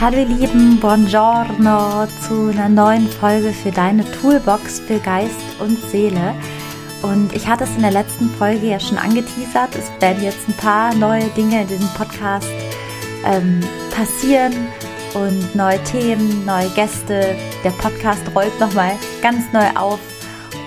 Hallo 0.00 0.18
ihr 0.18 0.26
Lieben, 0.26 0.78
buongiorno 0.78 2.06
zu 2.24 2.50
einer 2.52 2.68
neuen 2.68 3.08
Folge 3.08 3.52
für 3.52 3.72
deine 3.72 4.08
Toolbox 4.12 4.78
für 4.78 5.00
Geist 5.00 5.34
und 5.58 5.76
Seele. 5.90 6.36
Und 7.02 7.32
ich 7.34 7.48
hatte 7.48 7.64
es 7.64 7.74
in 7.74 7.82
der 7.82 7.90
letzten 7.90 8.30
Folge 8.30 8.68
ja 8.68 8.78
schon 8.78 8.96
angeteasert. 8.96 9.74
Es 9.74 9.90
werden 10.00 10.22
jetzt 10.22 10.48
ein 10.48 10.56
paar 10.56 10.94
neue 10.94 11.26
Dinge 11.30 11.62
in 11.62 11.66
diesem 11.66 11.88
Podcast 11.96 12.46
ähm, 13.24 13.58
passieren 13.90 14.52
und 15.14 15.56
neue 15.56 15.82
Themen, 15.82 16.44
neue 16.44 16.68
Gäste. 16.76 17.34
Der 17.64 17.70
Podcast 17.70 18.22
rollt 18.36 18.56
nochmal 18.60 18.92
ganz 19.20 19.52
neu 19.52 19.66
auf. 19.74 19.98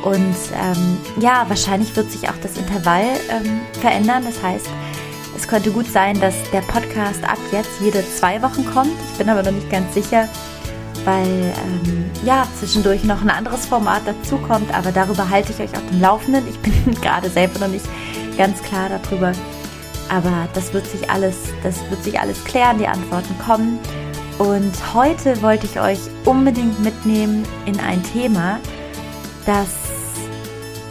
Und 0.04 0.36
ähm, 0.62 0.98
ja, 1.22 1.46
wahrscheinlich 1.48 1.96
wird 1.96 2.12
sich 2.12 2.28
auch 2.28 2.38
das 2.44 2.58
Intervall 2.58 3.06
ähm, 3.30 3.62
verändern. 3.80 4.26
Das 4.26 4.44
heißt, 4.44 4.68
es 5.42 5.48
könnte 5.48 5.72
gut 5.72 5.88
sein, 5.88 6.20
dass 6.20 6.36
der 6.52 6.62
Podcast 6.62 7.24
ab 7.24 7.40
jetzt 7.52 7.82
jede 7.82 8.06
zwei 8.16 8.40
Wochen 8.44 8.64
kommt. 8.64 8.94
Ich 9.12 9.18
bin 9.18 9.28
aber 9.28 9.42
noch 9.42 9.52
nicht 9.52 9.72
ganz 9.72 9.92
sicher, 9.92 10.30
weil 11.04 11.26
ähm, 11.26 12.12
ja 12.24 12.48
zwischendurch 12.60 13.04
noch 13.06 13.24
ein 13.24 13.30
anderes 13.32 13.66
Format 13.66 14.04
dazukommt. 14.06 14.72
Aber 14.72 14.92
darüber 14.92 15.28
halte 15.32 15.52
ich 15.52 15.60
euch 15.60 15.76
auf 15.76 15.86
dem 15.90 16.00
Laufenden. 16.00 16.48
Ich 16.48 16.60
bin 16.60 16.94
gerade 17.02 17.28
selber 17.28 17.60
noch 17.60 17.70
nicht 17.70 17.86
ganz 18.38 18.62
klar 18.62 18.90
darüber. 18.90 19.32
Aber 20.10 20.48
das 20.54 20.74
wird 20.74 20.86
sich 20.86 21.10
alles, 21.10 21.38
das 21.64 21.80
wird 21.90 22.04
sich 22.04 22.20
alles 22.20 22.44
klären. 22.44 22.78
Die 22.78 22.88
Antworten 22.88 23.36
kommen. 23.44 23.80
Und 24.38 24.94
heute 24.94 25.42
wollte 25.42 25.66
ich 25.66 25.80
euch 25.80 26.00
unbedingt 26.24 26.80
mitnehmen 26.84 27.46
in 27.66 27.80
ein 27.80 28.04
Thema, 28.04 28.60
das 29.48 29.70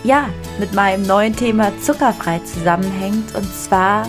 ja 0.03 0.29
mit 0.59 0.75
meinem 0.75 1.07
neuen 1.07 1.37
Thema 1.37 1.71
zuckerfrei 1.81 2.41
zusammenhängt. 2.41 3.33
Und 3.37 3.47
zwar 3.55 4.09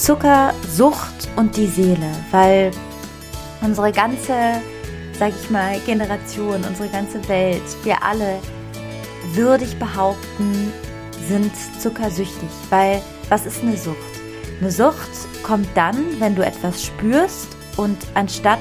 Zuckersucht 0.00 1.28
und 1.36 1.54
die 1.58 1.66
Seele, 1.66 2.10
weil 2.30 2.70
unsere 3.60 3.92
ganze, 3.92 4.32
sag 5.18 5.28
ich 5.38 5.50
mal, 5.50 5.78
Generation, 5.80 6.64
unsere 6.66 6.88
ganze 6.88 7.28
Welt, 7.28 7.60
wir 7.84 8.02
alle, 8.02 8.38
würde 9.34 9.64
ich 9.64 9.78
behaupten, 9.78 10.72
sind 11.28 11.52
zuckersüchtig, 11.78 12.48
weil 12.70 13.02
was 13.28 13.44
ist 13.44 13.62
eine 13.62 13.76
Sucht? 13.76 13.98
Eine 14.60 14.70
Sucht 14.70 15.10
kommt 15.42 15.68
dann, 15.74 15.96
wenn 16.18 16.34
du 16.34 16.46
etwas 16.46 16.82
spürst 16.82 17.48
und 17.76 17.98
anstatt 18.14 18.58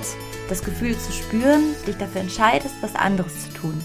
das 0.49 0.61
Gefühl 0.61 0.97
zu 0.97 1.13
spüren, 1.13 1.73
dich 1.87 1.95
dafür 1.95 2.19
entscheidest, 2.19 2.75
was 2.81 2.93
anderes 2.95 3.45
zu 3.45 3.53
tun 3.53 3.81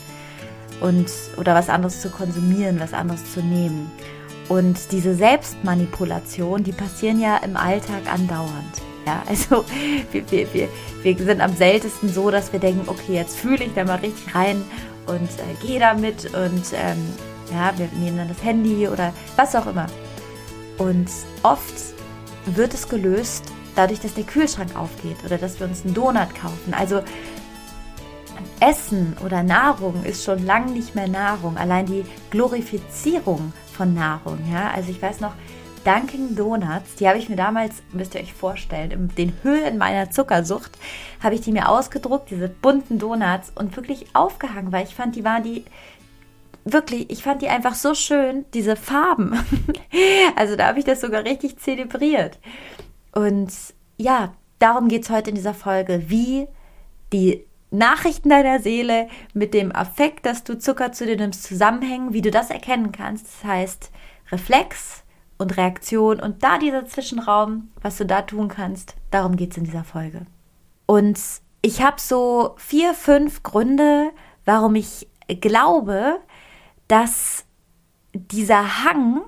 und 0.80 1.06
oder 1.36 1.54
was 1.54 1.68
anderes 1.68 2.00
zu 2.00 2.10
konsumieren, 2.10 2.80
was 2.80 2.92
anderes 2.92 3.32
zu 3.32 3.40
nehmen. 3.40 3.92
Und 4.48 4.92
diese 4.92 5.14
Selbstmanipulation, 5.14 6.64
die 6.64 6.72
passieren 6.72 7.20
ja 7.20 7.38
im 7.38 7.56
Alltag 7.56 8.02
andauernd. 8.12 8.82
Ja, 9.06 9.22
also 9.26 9.64
wir, 10.12 10.30
wir, 10.30 10.52
wir, 10.52 10.68
wir 11.02 11.18
sind 11.18 11.40
am 11.40 11.54
seltensten 11.54 12.08
so, 12.08 12.30
dass 12.30 12.52
wir 12.52 12.60
denken, 12.60 12.88
okay, 12.88 13.14
jetzt 13.14 13.36
fühle 13.36 13.64
ich 13.64 13.74
da 13.74 13.84
mal 13.84 13.98
richtig 13.98 14.34
rein 14.34 14.62
und 15.06 15.28
äh, 15.38 15.66
gehe 15.66 15.80
damit 15.80 16.26
und 16.26 16.64
ähm, 16.74 17.12
ja, 17.52 17.72
wir 17.76 17.88
nehmen 17.98 18.16
dann 18.16 18.28
das 18.28 18.42
Handy 18.42 18.88
oder 18.88 19.12
was 19.36 19.54
auch 19.54 19.66
immer. 19.66 19.86
Und 20.78 21.08
oft 21.42 21.74
wird 22.46 22.74
es 22.74 22.88
gelöst 22.88 23.44
dadurch, 23.76 24.00
dass 24.00 24.14
der 24.14 24.24
Kühlschrank 24.24 24.76
aufgeht 24.76 25.16
oder 25.24 25.38
dass 25.38 25.60
wir 25.60 25.66
uns 25.66 25.84
einen 25.84 25.94
Donut 25.94 26.34
kaufen. 26.34 26.74
Also 26.74 27.02
Essen 28.60 29.16
oder 29.24 29.42
Nahrung 29.42 30.04
ist 30.04 30.24
schon 30.24 30.44
lange 30.44 30.72
nicht 30.72 30.94
mehr 30.94 31.08
Nahrung. 31.08 31.56
Allein 31.56 31.86
die 31.86 32.04
Glorifizierung 32.30 33.52
von 33.72 33.94
Nahrung. 33.94 34.38
Ja? 34.50 34.70
Also 34.70 34.90
ich 34.90 35.00
weiß 35.00 35.20
noch, 35.20 35.32
Dunkin' 35.84 36.34
Donuts, 36.34 36.94
die 36.94 37.06
habe 37.06 37.18
ich 37.18 37.28
mir 37.28 37.36
damals, 37.36 37.82
müsst 37.92 38.14
ihr 38.14 38.22
euch 38.22 38.32
vorstellen, 38.32 38.90
in 38.90 39.08
den 39.16 39.34
Höhen 39.42 39.76
meiner 39.76 40.10
Zuckersucht, 40.10 40.70
habe 41.22 41.34
ich 41.34 41.42
die 41.42 41.52
mir 41.52 41.68
ausgedruckt, 41.68 42.30
diese 42.30 42.48
bunten 42.48 42.98
Donuts 42.98 43.52
und 43.54 43.76
wirklich 43.76 44.06
aufgehangen, 44.14 44.72
weil 44.72 44.84
ich 44.86 44.94
fand, 44.94 45.14
die 45.14 45.24
waren 45.24 45.42
die 45.42 45.64
wirklich, 46.64 47.10
ich 47.10 47.22
fand 47.22 47.42
die 47.42 47.48
einfach 47.48 47.74
so 47.74 47.94
schön, 47.94 48.46
diese 48.54 48.76
Farben. 48.76 49.38
also 50.36 50.56
da 50.56 50.68
habe 50.68 50.78
ich 50.78 50.86
das 50.86 51.02
sogar 51.02 51.24
richtig 51.24 51.58
zelebriert. 51.58 52.38
Und 53.12 53.52
ja, 53.98 54.32
darum 54.58 54.88
geht 54.88 55.02
es 55.02 55.10
heute 55.10 55.30
in 55.30 55.36
dieser 55.36 55.54
Folge, 55.54 56.04
wie 56.08 56.48
die 57.12 57.44
Nachrichten 57.74 58.30
deiner 58.30 58.60
Seele 58.60 59.08
mit 59.32 59.52
dem 59.54 59.74
Affekt, 59.74 60.26
dass 60.26 60.44
du 60.44 60.58
Zucker 60.58 60.92
zu 60.92 61.06
dir 61.06 61.16
nimmst, 61.16 61.42
zusammenhängen, 61.42 62.12
wie 62.12 62.22
du 62.22 62.30
das 62.30 62.50
erkennen 62.50 62.92
kannst. 62.92 63.26
Das 63.26 63.44
heißt, 63.44 63.90
Reflex 64.30 65.04
und 65.38 65.56
Reaktion 65.56 66.20
und 66.20 66.42
da 66.42 66.58
dieser 66.58 66.86
Zwischenraum, 66.86 67.70
was 67.82 67.96
du 67.96 68.06
da 68.06 68.22
tun 68.22 68.48
kannst, 68.48 68.94
darum 69.10 69.36
geht 69.36 69.50
es 69.50 69.56
in 69.56 69.64
dieser 69.64 69.84
Folge. 69.84 70.26
Und 70.86 71.18
ich 71.62 71.82
habe 71.82 72.00
so 72.00 72.54
vier, 72.56 72.94
fünf 72.94 73.42
Gründe, 73.42 74.10
warum 74.44 74.74
ich 74.74 75.08
glaube, 75.40 76.20
dass 76.88 77.44
dieser 78.12 78.84
Hang 78.84 79.22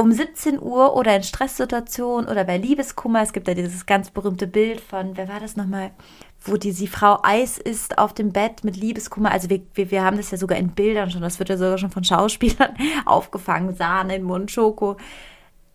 um 0.00 0.12
17 0.12 0.62
Uhr 0.62 0.94
oder 0.94 1.16
in 1.16 1.24
Stresssituationen 1.24 2.30
oder 2.30 2.44
bei 2.44 2.56
Liebeskummer, 2.56 3.20
es 3.20 3.32
gibt 3.32 3.48
ja 3.48 3.54
dieses 3.54 3.84
ganz 3.84 4.10
berühmte 4.10 4.46
Bild 4.46 4.80
von, 4.80 5.16
wer 5.16 5.28
war 5.28 5.40
das 5.40 5.56
nochmal? 5.56 5.90
Wo 6.40 6.56
die 6.56 6.72
Frau 6.86 7.18
Eis 7.22 7.58
isst 7.58 7.98
auf 7.98 8.14
dem 8.14 8.32
Bett 8.32 8.64
mit 8.64 8.76
Liebeskummer. 8.76 9.32
Also 9.32 9.50
wir, 9.50 9.60
wir, 9.74 9.90
wir 9.90 10.04
haben 10.04 10.16
das 10.16 10.30
ja 10.30 10.38
sogar 10.38 10.58
in 10.58 10.70
Bildern 10.70 11.10
schon, 11.10 11.22
das 11.22 11.38
wird 11.38 11.48
ja 11.48 11.56
sogar 11.56 11.78
schon 11.78 11.90
von 11.90 12.04
Schauspielern 12.04 12.76
aufgefangen, 13.04 13.74
Sahne 13.74 14.16
im 14.16 14.24
Mund, 14.24 14.50
Schoko. 14.50 14.96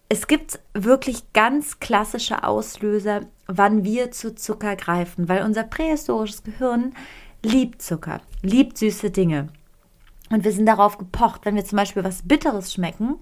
Es 0.09 0.27
gibt 0.27 0.59
wirklich 0.73 1.33
ganz 1.33 1.79
klassische 1.79 2.43
Auslöser, 2.43 3.21
wann 3.47 3.83
wir 3.83 4.11
zu 4.11 4.35
Zucker 4.35 4.75
greifen, 4.75 5.27
weil 5.27 5.43
unser 5.43 5.63
prähistorisches 5.63 6.43
Gehirn 6.43 6.93
liebt 7.43 7.81
Zucker, 7.81 8.21
liebt 8.41 8.77
süße 8.77 9.11
Dinge. 9.11 9.49
Und 10.29 10.43
wir 10.43 10.51
sind 10.51 10.65
darauf 10.65 10.97
gepocht, 10.97 11.41
wenn 11.45 11.55
wir 11.55 11.65
zum 11.65 11.77
Beispiel 11.77 12.03
was 12.03 12.23
Bitteres 12.23 12.73
schmecken, 12.73 13.19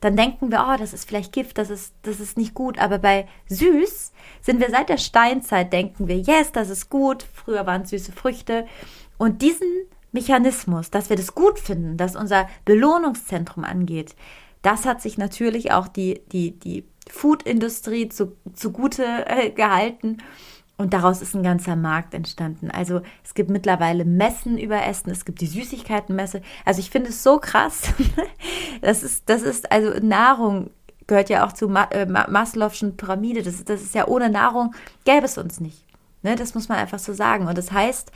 dann 0.00 0.16
denken 0.16 0.50
wir, 0.50 0.66
oh, 0.66 0.76
das 0.78 0.92
ist 0.92 1.06
vielleicht 1.06 1.32
Gift, 1.32 1.58
das 1.58 1.68
ist, 1.68 1.94
das 2.02 2.20
ist 2.20 2.38
nicht 2.38 2.54
gut. 2.54 2.78
Aber 2.78 2.98
bei 2.98 3.28
süß 3.48 4.12
sind 4.40 4.60
wir 4.60 4.70
seit 4.70 4.88
der 4.88 4.98
Steinzeit, 4.98 5.72
denken 5.72 6.08
wir, 6.08 6.16
yes, 6.16 6.52
das 6.52 6.70
ist 6.70 6.88
gut. 6.88 7.26
Früher 7.34 7.66
waren 7.66 7.84
süße 7.84 8.12
Früchte. 8.12 8.66
Und 9.18 9.42
diesen 9.42 9.68
Mechanismus, 10.12 10.90
dass 10.90 11.10
wir 11.10 11.16
das 11.16 11.34
gut 11.34 11.58
finden, 11.58 11.96
dass 11.96 12.16
unser 12.16 12.48
Belohnungszentrum 12.64 13.64
angeht, 13.64 14.16
das 14.62 14.86
hat 14.86 15.02
sich 15.02 15.18
natürlich 15.18 15.72
auch 15.72 15.88
die, 15.88 16.22
die, 16.32 16.58
die 16.58 16.84
Food-Industrie 17.08 18.08
zu, 18.08 18.36
zugute 18.54 19.04
äh, 19.26 19.50
gehalten. 19.50 20.18
Und 20.80 20.94
daraus 20.94 21.20
ist 21.20 21.34
ein 21.34 21.42
ganzer 21.42 21.76
Markt 21.76 22.14
entstanden. 22.14 22.70
Also 22.70 23.02
es 23.22 23.34
gibt 23.34 23.50
mittlerweile 23.50 24.06
Messen 24.06 24.56
über 24.56 24.82
Essen, 24.82 25.10
es 25.10 25.26
gibt 25.26 25.42
die 25.42 25.46
Süßigkeitenmesse. 25.46 26.40
Also 26.64 26.80
ich 26.80 26.88
finde 26.88 27.10
es 27.10 27.22
so 27.22 27.38
krass. 27.38 27.92
Das 28.80 29.02
ist, 29.02 29.28
das 29.28 29.42
ist, 29.42 29.70
also 29.70 29.90
Nahrung 30.00 30.70
gehört 31.06 31.28
ja 31.28 31.46
auch 31.46 31.52
zur 31.52 31.68
Ma 31.68 31.84
äh, 31.90 32.06
Maslow'schen 32.06 32.96
Pyramide. 32.96 33.42
Das, 33.42 33.62
das 33.62 33.82
ist 33.82 33.94
ja 33.94 34.08
ohne 34.08 34.30
Nahrung 34.30 34.74
gäbe 35.04 35.26
es 35.26 35.36
uns 35.36 35.60
nicht. 35.60 35.84
Ne? 36.22 36.34
Das 36.34 36.54
muss 36.54 36.70
man 36.70 36.78
einfach 36.78 36.98
so 36.98 37.12
sagen. 37.12 37.46
Und 37.46 37.58
das 37.58 37.72
heißt, 37.72 38.10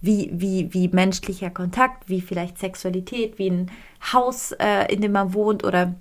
wie, 0.00 0.28
wie, 0.32 0.74
wie 0.74 0.88
menschlicher 0.88 1.50
Kontakt, 1.50 2.08
wie 2.08 2.20
vielleicht 2.20 2.58
Sexualität, 2.58 3.38
wie 3.38 3.50
ein 3.50 3.70
Haus, 4.12 4.50
äh, 4.58 4.92
in 4.92 5.02
dem 5.02 5.12
man 5.12 5.34
wohnt 5.34 5.62
oder 5.62 5.94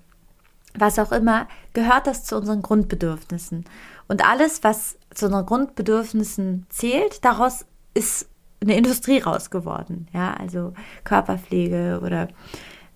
was 0.78 1.00
auch 1.00 1.12
immer, 1.12 1.48
gehört 1.74 2.08
das 2.08 2.24
zu 2.24 2.38
unseren 2.38 2.62
Grundbedürfnissen. 2.62 3.66
Und 4.08 4.28
alles, 4.28 4.64
was 4.64 4.98
zu 5.14 5.26
unseren 5.26 5.46
Grundbedürfnissen 5.46 6.66
zählt, 6.70 7.24
daraus 7.26 7.66
ist 7.94 8.30
eine 8.62 8.76
Industrie 8.76 9.20
raus 9.20 9.50
geworden. 9.50 10.08
Ja, 10.14 10.34
also 10.34 10.74
Körperpflege 11.04 12.02
oder 12.04 12.30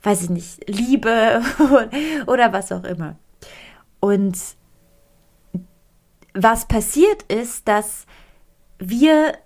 weiß 0.04 0.24
ich 0.24 0.30
nicht, 0.30 0.70
Liebe 0.70 1.42
oder 2.28 2.54
was 2.54 2.72
auch 2.72 2.84
immer. 2.84 3.16
Und 4.00 4.38
was 6.34 6.68
passiert 6.68 7.24
ist, 7.24 7.68
dass 7.68 8.06
wir 8.80 9.38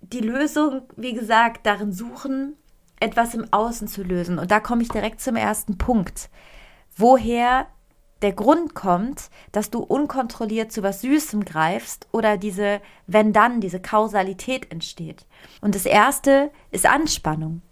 die 0.00 0.20
Lösung, 0.20 0.82
wie 0.96 1.14
gesagt, 1.14 1.66
darin 1.66 1.92
suchen, 1.92 2.56
etwas 3.00 3.34
im 3.34 3.52
Außen 3.52 3.88
zu 3.88 4.02
lösen. 4.02 4.38
Und 4.38 4.50
da 4.50 4.60
komme 4.60 4.82
ich 4.82 4.88
direkt 4.88 5.20
zum 5.20 5.36
ersten 5.36 5.78
Punkt. 5.78 6.30
Woher 6.98 7.66
der 8.22 8.32
Grund 8.32 8.74
kommt, 8.74 9.30
dass 9.52 9.70
du 9.70 9.78
unkontrolliert 9.78 10.72
zu 10.72 10.82
was 10.82 11.00
Süßem 11.02 11.44
greifst 11.44 12.08
oder 12.10 12.36
diese 12.36 12.80
wenn 13.06 13.32
dann, 13.32 13.60
diese 13.60 13.80
Kausalität 13.80 14.70
entsteht. 14.72 15.24
Und 15.60 15.74
das 15.74 15.86
erste 15.86 16.50
ist 16.72 16.84
Anspannung. 16.84 17.62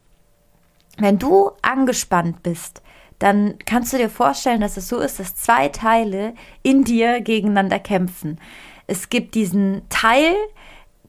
Wenn 0.98 1.18
du 1.18 1.50
angespannt 1.62 2.42
bist, 2.42 2.82
dann 3.18 3.56
kannst 3.66 3.92
du 3.92 3.98
dir 3.98 4.10
vorstellen, 4.10 4.60
dass 4.60 4.76
es 4.76 4.88
so 4.88 4.98
ist, 4.98 5.18
dass 5.18 5.34
zwei 5.34 5.68
Teile 5.68 6.34
in 6.62 6.84
dir 6.84 7.20
gegeneinander 7.20 7.78
kämpfen. 7.78 8.38
Es 8.86 9.08
gibt 9.08 9.34
diesen 9.34 9.82
Teil, 9.88 10.34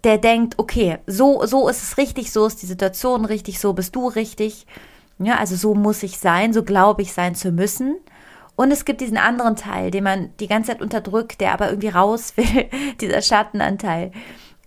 der 0.04 0.18
denkt, 0.18 0.58
okay, 0.58 0.98
so, 1.06 1.46
so 1.46 1.68
ist 1.70 1.84
es 1.84 1.98
richtig, 1.98 2.32
so 2.32 2.46
ist 2.46 2.62
die 2.62 2.68
Situation 2.68 3.26
richtig, 3.26 3.60
so 3.60 3.74
bist 3.74 3.96
du 3.96 4.08
richtig. 4.08 4.66
Ja, 5.20 5.38
also 5.38 5.56
so 5.56 5.74
muss 5.74 6.04
ich 6.04 6.18
sein, 6.20 6.54
so 6.54 6.64
glaube 6.64 7.02
ich 7.02 7.14
sein 7.14 7.36
zu 7.36 7.52
müssen. 7.52 7.98
Und 8.56 8.72
es 8.72 8.86
gibt 8.86 9.02
diesen 9.02 9.18
anderen 9.18 9.56
Teil, 9.56 9.92
den 9.92 10.04
man 10.04 10.36
die 10.40 10.48
ganze 10.48 10.72
Zeit 10.72 10.82
unterdrückt, 10.82 11.42
der 11.42 11.54
aber 11.54 11.70
irgendwie 11.70 11.90
raus 11.90 12.34
will, 12.38 12.70
dieser 13.00 13.22
Schattenanteil. 13.22 14.12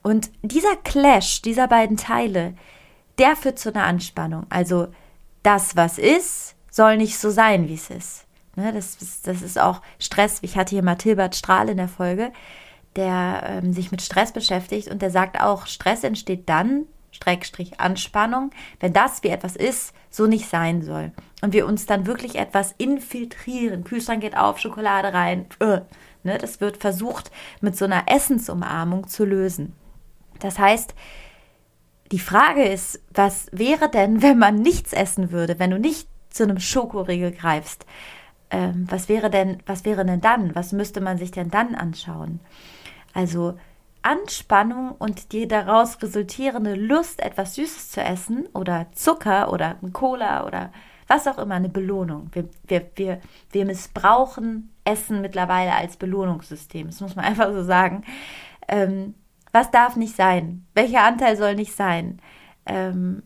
Und 0.03 0.31
dieser 0.43 0.77
Clash 0.77 1.43
dieser 1.43 1.69
beiden 1.69 1.97
Teile, 1.97 2.55
der 3.19 3.37
führt 3.37 3.59
zu 3.59 3.73
einer 3.73 3.85
Anspannung. 3.85 4.47
Also 4.49 4.89
das, 5.43 5.77
was 5.77 5.99
ist, 5.99 6.55
soll 6.71 6.97
nicht 6.97 7.19
so 7.19 7.31
sein, 7.31 7.69
wie 7.69 7.75
es 7.75 7.91
ist. 7.91 8.27
Ne, 8.57 8.73
das, 8.73 8.97
das 9.23 9.43
ist 9.43 9.59
auch 9.59 9.81
Stress. 9.99 10.39
Ich 10.43 10.57
hatte 10.57 10.71
hier 10.71 10.83
Mathilbert 10.83 11.37
Strahl 11.37 11.69
in 11.69 11.77
der 11.77 11.89
Folge, 11.89 12.33
der 12.97 13.43
ähm, 13.47 13.73
sich 13.73 13.91
mit 13.91 14.03
Stress 14.03 14.33
beschäftigt 14.33 14.89
und 14.89 15.03
der 15.03 15.11
sagt 15.11 15.41
auch, 15.41 15.67
Stress 15.67 16.03
entsteht 16.03 16.49
dann, 16.49 16.87
Streckstrich 17.13 17.81
Anspannung, 17.81 18.51
wenn 18.79 18.93
das, 18.93 19.23
wie 19.23 19.29
etwas 19.29 19.57
ist, 19.57 19.95
so 20.11 20.27
nicht 20.27 20.49
sein 20.49 20.83
soll. 20.83 21.13
Und 21.43 21.53
wir 21.53 21.67
uns 21.67 21.87
dann 21.87 22.07
wirklich 22.07 22.37
etwas 22.37 22.75
infiltrieren. 22.79 23.85
Kühlschrank 23.85 24.21
geht 24.21 24.37
auf, 24.37 24.59
Schokolade 24.59 25.13
rein. 25.13 25.47
Äh, 25.61 25.81
ne, 26.23 26.39
das 26.39 26.61
wird 26.61 26.77
versucht, 26.77 27.31
mit 27.61 27.77
so 27.77 27.85
einer 27.85 28.05
Essensumarmung 28.07 29.09
zu 29.09 29.25
lösen. 29.25 29.75
Das 30.41 30.59
heißt, 30.59 30.95
die 32.13 32.19
Frage 32.19 32.65
ist, 32.65 33.01
was 33.15 33.49
wäre 33.53 33.89
denn, 33.89 34.23
wenn 34.23 34.39
man 34.39 34.57
nichts 34.57 34.93
essen 34.93 35.31
würde, 35.31 35.59
wenn 35.59 35.71
du 35.71 35.79
nicht 35.79 36.09
zu 36.31 36.43
einem 36.43 36.59
Schokoriegel 36.59 37.33
greifst? 37.33 37.87
Ähm, 38.51 38.87
was 38.91 39.09
wäre 39.09 39.31
denn, 39.31 39.63
was 39.67 39.85
wäre 39.85 40.05
denn 40.05 40.21
dann? 40.21 40.55
Was 40.55 40.73
müsste 40.73 41.01
man 41.01 41.19
sich 41.19 41.31
denn 41.31 41.51
dann 41.51 41.75
anschauen? 41.75 42.41
Also 43.15 43.59
Anspannung 44.03 44.93
und 44.93 45.33
die 45.33 45.47
daraus 45.47 46.03
resultierende 46.03 46.75
Lust, 46.75 47.21
etwas 47.21 47.55
Süßes 47.55 47.91
zu 47.91 48.01
essen 48.01 48.47
oder 48.55 48.87
Zucker 48.93 49.53
oder 49.53 49.77
Cola 49.93 50.47
oder 50.47 50.73
was 51.07 51.27
auch 51.27 51.39
immer, 51.39 51.57
eine 51.57 51.69
Belohnung. 51.69 52.31
Wir, 52.33 52.49
wir, 52.69 52.91
wir, 52.95 53.21
wir 53.51 53.65
missbrauchen 53.65 54.73
Essen 54.85 55.21
mittlerweile 55.21 55.75
als 55.75 55.97
Belohnungssystem. 55.97 56.87
Das 56.87 57.01
muss 57.01 57.17
man 57.17 57.25
einfach 57.27 57.53
so 57.53 57.65
sagen. 57.65 58.05
Ähm, 58.69 59.15
was 59.53 59.71
darf 59.71 59.97
nicht 59.97 60.15
sein? 60.15 60.67
Welcher 60.75 61.03
Anteil 61.03 61.37
soll 61.37 61.57
nicht 61.57 61.75
sein? 61.75 62.21
Ähm, 62.67 63.25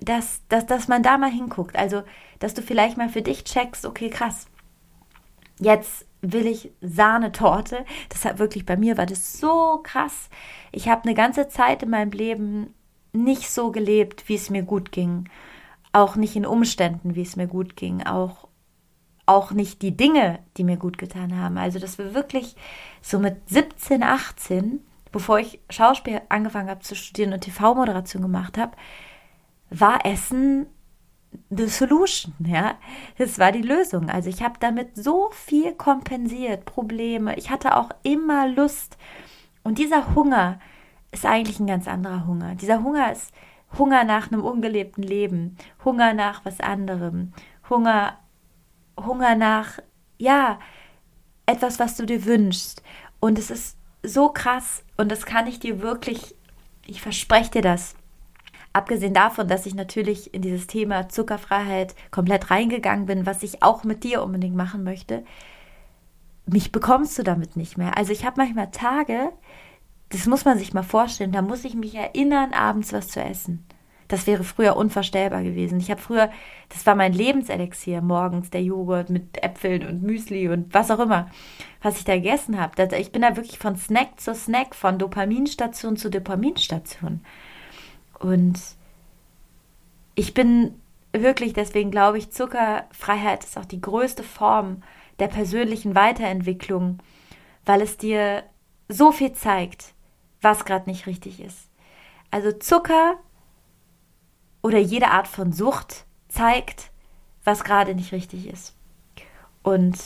dass, 0.00 0.42
dass, 0.48 0.66
dass 0.66 0.88
man 0.88 1.04
da 1.04 1.16
mal 1.16 1.30
hinguckt. 1.30 1.76
Also, 1.76 2.02
dass 2.40 2.54
du 2.54 2.62
vielleicht 2.62 2.96
mal 2.96 3.08
für 3.08 3.22
dich 3.22 3.44
checkst, 3.44 3.86
okay, 3.86 4.10
krass, 4.10 4.46
jetzt 5.60 6.06
will 6.22 6.46
ich 6.46 6.72
Sahnetorte. 6.80 7.84
Deshalb 8.12 8.38
wirklich 8.38 8.64
bei 8.64 8.76
mir 8.76 8.96
war 8.96 9.06
das 9.06 9.38
so 9.38 9.80
krass. 9.82 10.30
Ich 10.70 10.88
habe 10.88 11.04
eine 11.04 11.14
ganze 11.14 11.48
Zeit 11.48 11.82
in 11.82 11.90
meinem 11.90 12.12
Leben 12.12 12.74
nicht 13.12 13.50
so 13.50 13.70
gelebt, 13.70 14.28
wie 14.28 14.36
es 14.36 14.48
mir 14.48 14.62
gut 14.62 14.92
ging. 14.92 15.28
Auch 15.92 16.16
nicht 16.16 16.36
in 16.36 16.46
Umständen, 16.46 17.14
wie 17.14 17.22
es 17.22 17.36
mir 17.36 17.46
gut 17.46 17.76
ging. 17.76 18.02
Auch, 18.04 18.48
auch 19.26 19.50
nicht 19.50 19.82
die 19.82 19.96
Dinge, 19.96 20.38
die 20.56 20.64
mir 20.64 20.78
gut 20.78 20.96
getan 20.96 21.38
haben. 21.38 21.58
Also, 21.58 21.78
dass 21.78 21.98
wir 21.98 22.14
wirklich 22.14 22.56
so 23.02 23.18
mit 23.18 23.36
17, 23.50 24.02
18 24.02 24.80
bevor 25.12 25.38
ich 25.38 25.60
Schauspiel 25.70 26.22
angefangen 26.30 26.70
habe 26.70 26.80
zu 26.80 26.96
studieren 26.96 27.34
und 27.34 27.42
TV-Moderation 27.42 28.22
gemacht 28.22 28.58
habe, 28.58 28.72
war 29.70 30.04
Essen 30.04 30.66
the 31.50 31.68
solution, 31.68 32.34
ja. 32.38 32.76
Es 33.18 33.38
war 33.38 33.52
die 33.52 33.62
Lösung. 33.62 34.08
Also 34.08 34.28
ich 34.28 34.42
habe 34.42 34.54
damit 34.60 34.96
so 34.96 35.30
viel 35.32 35.72
kompensiert, 35.72 36.64
Probleme. 36.64 37.36
Ich 37.36 37.50
hatte 37.50 37.76
auch 37.76 37.90
immer 38.02 38.48
Lust. 38.48 38.96
Und 39.62 39.78
dieser 39.78 40.14
Hunger 40.14 40.58
ist 41.10 41.26
eigentlich 41.26 41.60
ein 41.60 41.66
ganz 41.66 41.86
anderer 41.86 42.26
Hunger. 42.26 42.54
Dieser 42.54 42.82
Hunger 42.82 43.12
ist 43.12 43.32
Hunger 43.78 44.04
nach 44.04 44.30
einem 44.30 44.44
ungelebten 44.44 45.02
Leben, 45.02 45.56
Hunger 45.84 46.14
nach 46.14 46.44
was 46.44 46.60
anderem, 46.60 47.32
Hunger, 47.70 48.18
Hunger 48.98 49.34
nach, 49.34 49.78
ja, 50.18 50.58
etwas, 51.46 51.78
was 51.78 51.96
du 51.96 52.06
dir 52.06 52.24
wünschst. 52.24 52.82
Und 53.20 53.38
es 53.38 53.50
ist 53.50 53.76
so 54.02 54.30
krass 54.30 54.84
und 54.96 55.10
das 55.10 55.26
kann 55.26 55.46
ich 55.46 55.60
dir 55.60 55.80
wirklich, 55.80 56.34
ich 56.86 57.00
verspreche 57.00 57.50
dir 57.50 57.62
das. 57.62 57.94
Abgesehen 58.72 59.12
davon, 59.12 59.48
dass 59.48 59.66
ich 59.66 59.74
natürlich 59.74 60.32
in 60.32 60.42
dieses 60.42 60.66
Thema 60.66 61.08
Zuckerfreiheit 61.08 61.94
komplett 62.10 62.50
reingegangen 62.50 63.06
bin, 63.06 63.26
was 63.26 63.42
ich 63.42 63.62
auch 63.62 63.84
mit 63.84 64.02
dir 64.02 64.22
unbedingt 64.22 64.56
machen 64.56 64.82
möchte, 64.82 65.24
mich 66.46 66.72
bekommst 66.72 67.18
du 67.18 67.22
damit 67.22 67.56
nicht 67.56 67.76
mehr. 67.76 67.96
Also 67.96 68.12
ich 68.12 68.24
habe 68.24 68.40
manchmal 68.40 68.70
Tage, 68.70 69.30
das 70.08 70.26
muss 70.26 70.44
man 70.44 70.58
sich 70.58 70.72
mal 70.74 70.82
vorstellen, 70.82 71.32
da 71.32 71.42
muss 71.42 71.64
ich 71.64 71.74
mich 71.74 71.94
erinnern, 71.94 72.52
abends 72.52 72.92
was 72.92 73.08
zu 73.08 73.22
essen. 73.22 73.64
Das 74.08 74.26
wäre 74.26 74.44
früher 74.44 74.76
unvorstellbar 74.76 75.42
gewesen. 75.42 75.80
Ich 75.80 75.90
habe 75.90 76.00
früher, 76.00 76.30
das 76.68 76.84
war 76.84 76.94
mein 76.94 77.14
Lebenselixier, 77.14 78.02
morgens 78.02 78.50
der 78.50 78.62
Joghurt 78.62 79.08
mit 79.08 79.42
Äpfeln 79.42 79.86
und 79.86 80.02
Müsli 80.02 80.48
und 80.48 80.74
was 80.74 80.90
auch 80.90 80.98
immer, 80.98 81.30
was 81.80 81.96
ich 81.96 82.04
da 82.04 82.16
gegessen 82.16 82.60
habe. 82.60 82.88
Ich 82.98 83.12
bin 83.12 83.22
da 83.22 83.36
wirklich 83.36 83.58
von 83.58 83.76
Snack 83.76 84.20
zu 84.20 84.34
Snack, 84.34 84.74
von 84.74 84.98
Dopaminstation 84.98 85.96
zu 85.96 86.10
Dopaminstation. 86.10 87.20
Und 88.22 88.60
ich 90.14 90.32
bin 90.32 90.80
wirklich, 91.12 91.52
deswegen 91.52 91.90
glaube 91.90 92.18
ich, 92.18 92.30
Zuckerfreiheit 92.30 93.44
ist 93.44 93.58
auch 93.58 93.64
die 93.64 93.80
größte 93.80 94.22
Form 94.22 94.82
der 95.18 95.26
persönlichen 95.26 95.94
Weiterentwicklung, 95.94 97.00
weil 97.64 97.82
es 97.82 97.96
dir 97.98 98.44
so 98.88 99.10
viel 99.10 99.32
zeigt, 99.32 99.94
was 100.40 100.64
gerade 100.64 100.88
nicht 100.88 101.06
richtig 101.06 101.40
ist. 101.40 101.68
Also 102.30 102.52
Zucker 102.52 103.16
oder 104.62 104.78
jede 104.78 105.08
Art 105.08 105.26
von 105.26 105.52
Sucht 105.52 106.06
zeigt, 106.28 106.92
was 107.44 107.64
gerade 107.64 107.94
nicht 107.94 108.12
richtig 108.12 108.48
ist. 108.48 108.76
Und 109.64 109.98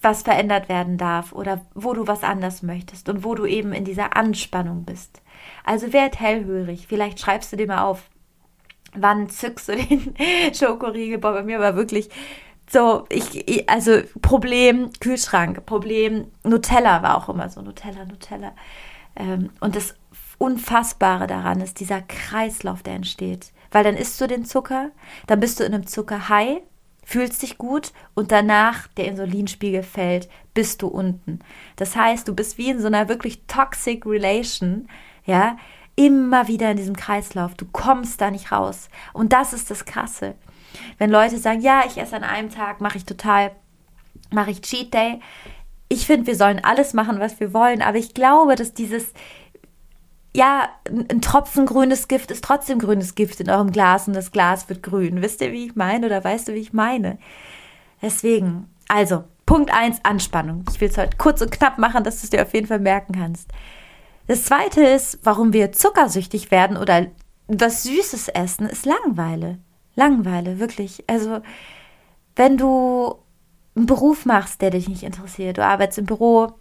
was 0.00 0.22
verändert 0.22 0.68
werden 0.68 0.96
darf 0.96 1.32
oder 1.32 1.66
wo 1.74 1.92
du 1.92 2.06
was 2.06 2.22
anders 2.22 2.62
möchtest 2.62 3.08
und 3.08 3.22
wo 3.22 3.34
du 3.34 3.44
eben 3.44 3.72
in 3.72 3.84
dieser 3.84 4.16
Anspannung 4.16 4.84
bist. 4.84 5.20
Also 5.64 5.92
werd 5.92 6.20
hellhörig. 6.20 6.86
Vielleicht 6.88 7.20
schreibst 7.20 7.52
du 7.52 7.56
dir 7.56 7.66
mal 7.66 7.82
auf, 7.82 8.08
wann 8.94 9.28
zückst 9.28 9.68
du 9.68 9.76
den 9.76 10.14
Schokoriegel. 10.54 11.18
Boah, 11.18 11.32
bei 11.32 11.42
mir 11.42 11.60
war 11.60 11.76
wirklich 11.76 12.10
so, 12.68 13.06
ich, 13.08 13.68
also 13.68 14.00
Problem 14.22 14.90
Kühlschrank, 15.00 15.64
Problem 15.66 16.26
Nutella 16.42 17.02
war 17.02 17.16
auch 17.16 17.28
immer 17.28 17.48
so, 17.48 17.62
Nutella, 17.62 18.04
Nutella. 18.04 18.52
Ähm, 19.14 19.50
und 19.60 19.76
das 19.76 19.94
Unfassbare 20.38 21.26
daran 21.26 21.60
ist 21.60 21.80
dieser 21.80 22.02
Kreislauf, 22.02 22.82
der 22.82 22.94
entsteht. 22.94 23.52
Weil 23.70 23.84
dann 23.84 23.96
isst 23.96 24.20
du 24.20 24.26
den 24.26 24.44
Zucker, 24.44 24.90
dann 25.26 25.40
bist 25.40 25.60
du 25.60 25.64
in 25.64 25.74
einem 25.74 25.86
Zuckerhigh, 25.86 26.62
fühlst 27.04 27.42
dich 27.42 27.56
gut 27.56 27.92
und 28.14 28.32
danach 28.32 28.88
der 28.88 29.06
Insulinspiegel 29.06 29.82
fällt, 29.82 30.28
bist 30.54 30.82
du 30.82 30.88
unten. 30.88 31.38
Das 31.76 31.94
heißt, 31.94 32.26
du 32.26 32.34
bist 32.34 32.58
wie 32.58 32.70
in 32.70 32.80
so 32.80 32.88
einer 32.88 33.08
wirklich 33.08 33.46
toxic 33.46 34.04
Relation, 34.06 34.88
ja, 35.26 35.56
immer 35.96 36.48
wieder 36.48 36.70
in 36.70 36.76
diesem 36.76 36.96
Kreislauf. 36.96 37.54
Du 37.54 37.66
kommst 37.66 38.20
da 38.20 38.30
nicht 38.30 38.52
raus. 38.52 38.88
Und 39.12 39.32
das 39.32 39.52
ist 39.52 39.70
das 39.70 39.84
Krasse. 39.84 40.34
Wenn 40.98 41.10
Leute 41.10 41.38
sagen, 41.38 41.60
ja, 41.60 41.82
ich 41.86 41.98
esse 41.98 42.16
an 42.16 42.24
einem 42.24 42.50
Tag, 42.50 42.80
mache 42.80 42.98
ich 42.98 43.04
total, 43.04 43.50
mache 44.30 44.50
ich 44.50 44.60
Cheat 44.62 44.92
Day. 44.92 45.20
Ich 45.88 46.06
finde, 46.06 46.26
wir 46.26 46.36
sollen 46.36 46.64
alles 46.64 46.94
machen, 46.94 47.20
was 47.20 47.40
wir 47.40 47.54
wollen, 47.54 47.80
aber 47.80 47.96
ich 47.98 48.12
glaube, 48.12 48.56
dass 48.56 48.74
dieses 48.74 49.12
ja, 50.36 50.68
ein 50.86 51.22
Tropfen 51.22 51.64
grünes 51.64 52.08
Gift 52.08 52.30
ist 52.30 52.44
trotzdem 52.44 52.78
grünes 52.78 53.14
Gift 53.14 53.40
in 53.40 53.48
eurem 53.48 53.72
Glas 53.72 54.06
und 54.06 54.14
das 54.14 54.32
Glas 54.32 54.68
wird 54.68 54.82
grün. 54.82 55.22
Wisst 55.22 55.40
ihr, 55.40 55.50
wie 55.50 55.64
ich 55.64 55.76
meine 55.76 56.04
oder 56.04 56.22
weißt 56.22 56.48
du, 56.48 56.54
wie 56.54 56.58
ich 56.58 56.74
meine? 56.74 57.16
Deswegen, 58.02 58.68
also, 58.86 59.24
Punkt 59.46 59.72
1, 59.72 60.00
Anspannung. 60.02 60.64
Ich 60.70 60.80
will 60.80 60.90
es 60.90 60.98
heute 60.98 61.16
kurz 61.16 61.40
und 61.40 61.52
knapp 61.52 61.78
machen, 61.78 62.04
dass 62.04 62.20
du 62.20 62.24
es 62.24 62.30
dir 62.30 62.42
auf 62.42 62.52
jeden 62.52 62.66
Fall 62.66 62.80
merken 62.80 63.14
kannst. 63.14 63.50
Das 64.26 64.44
zweite 64.44 64.84
ist, 64.84 65.20
warum 65.22 65.52
wir 65.52 65.72
zuckersüchtig 65.72 66.50
werden 66.50 66.76
oder 66.76 67.06
was 67.48 67.84
Süßes 67.84 68.28
essen, 68.28 68.68
ist 68.68 68.86
Langeweile. 68.86 69.58
Langeweile, 69.94 70.58
wirklich. 70.58 71.04
Also, 71.08 71.40
wenn 72.34 72.56
du 72.56 73.16
einen 73.76 73.86
Beruf 73.86 74.26
machst, 74.26 74.62
der 74.62 74.70
dich 74.70 74.88
nicht 74.88 75.04
interessiert, 75.04 75.58
du 75.58 75.64
arbeitest 75.64 75.98
im 75.98 76.06
Büro, 76.06 76.52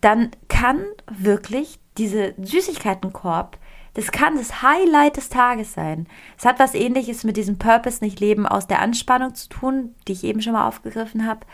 dann 0.00 0.30
kann 0.48 0.84
wirklich 1.10 1.78
diese 1.98 2.34
Süßigkeitenkorb, 2.38 3.58
das 3.94 4.12
kann 4.12 4.36
das 4.36 4.62
Highlight 4.62 5.16
des 5.16 5.30
Tages 5.30 5.72
sein. 5.72 6.06
Es 6.36 6.44
hat 6.44 6.58
was 6.58 6.74
ähnliches 6.74 7.24
mit 7.24 7.38
diesem 7.38 7.58
Purpose 7.58 8.04
nicht 8.04 8.20
leben 8.20 8.46
aus 8.46 8.66
der 8.66 8.80
Anspannung 8.80 9.34
zu 9.34 9.48
tun, 9.48 9.94
die 10.06 10.12
ich 10.12 10.24
eben 10.24 10.42
schon 10.42 10.52
mal 10.52 10.68
aufgegriffen 10.68 11.26
habe. 11.26 11.46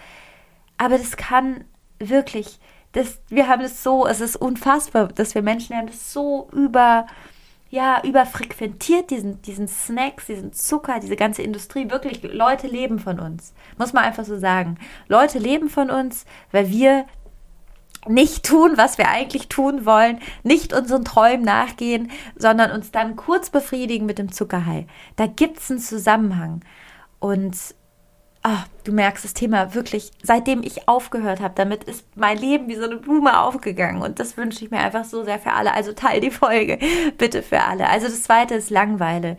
Aber 0.76 0.98
das 0.98 1.16
kann 1.16 1.64
wirklich, 2.00 2.58
das, 2.92 3.20
wir 3.28 3.48
haben 3.48 3.62
es 3.62 3.82
so, 3.82 4.06
es 4.06 4.20
ist 4.20 4.36
unfassbar, 4.36 5.08
dass 5.08 5.34
wir 5.34 5.42
Menschen 5.42 5.76
haben 5.76 5.86
das 5.86 6.12
so 6.12 6.48
über, 6.52 7.06
ja, 7.70 8.02
überfrequentiert, 8.04 9.10
diesen, 9.10 9.40
diesen 9.42 9.66
Snacks, 9.66 10.26
diesen 10.26 10.52
Zucker, 10.52 11.00
diese 11.00 11.16
ganze 11.16 11.42
Industrie. 11.42 11.90
Wirklich, 11.90 12.22
Leute 12.22 12.66
leben 12.66 12.98
von 12.98 13.18
uns. 13.18 13.54
Muss 13.78 13.94
man 13.94 14.04
einfach 14.04 14.24
so 14.24 14.38
sagen. 14.38 14.78
Leute 15.08 15.38
leben 15.38 15.70
von 15.70 15.90
uns, 15.90 16.26
weil 16.50 16.70
wir 16.70 17.06
nicht 18.08 18.44
tun, 18.44 18.72
was 18.76 18.98
wir 18.98 19.08
eigentlich 19.08 19.48
tun 19.48 19.86
wollen, 19.86 20.18
nicht 20.42 20.72
unseren 20.72 21.04
Träumen 21.04 21.44
nachgehen, 21.44 22.10
sondern 22.36 22.72
uns 22.72 22.90
dann 22.90 23.16
kurz 23.16 23.48
befriedigen 23.48 24.06
mit 24.06 24.18
dem 24.18 24.32
Zuckerhai. 24.32 24.86
Da 25.16 25.26
gibt 25.26 25.58
es 25.58 25.70
einen 25.70 25.80
Zusammenhang. 25.80 26.64
Und 27.20 27.56
ach, 28.42 28.66
du 28.84 28.92
merkst 28.92 29.24
das 29.24 29.34
Thema 29.34 29.74
wirklich, 29.74 30.10
seitdem 30.22 30.62
ich 30.62 30.88
aufgehört 30.88 31.40
habe, 31.40 31.54
damit 31.54 31.84
ist 31.84 32.04
mein 32.16 32.36
Leben 32.36 32.68
wie 32.68 32.74
so 32.74 32.84
eine 32.84 32.96
Blume 32.96 33.40
aufgegangen. 33.40 34.02
Und 34.02 34.18
das 34.18 34.36
wünsche 34.36 34.64
ich 34.64 34.70
mir 34.70 34.80
einfach 34.80 35.04
so 35.04 35.24
sehr 35.24 35.38
für 35.38 35.52
alle. 35.52 35.72
Also 35.72 35.92
teil 35.92 36.20
die 36.20 36.30
Folge 36.30 36.78
bitte 37.18 37.42
für 37.42 37.62
alle. 37.62 37.88
Also 37.88 38.06
das 38.06 38.24
zweite 38.24 38.54
ist 38.54 38.70
Langweile. 38.70 39.36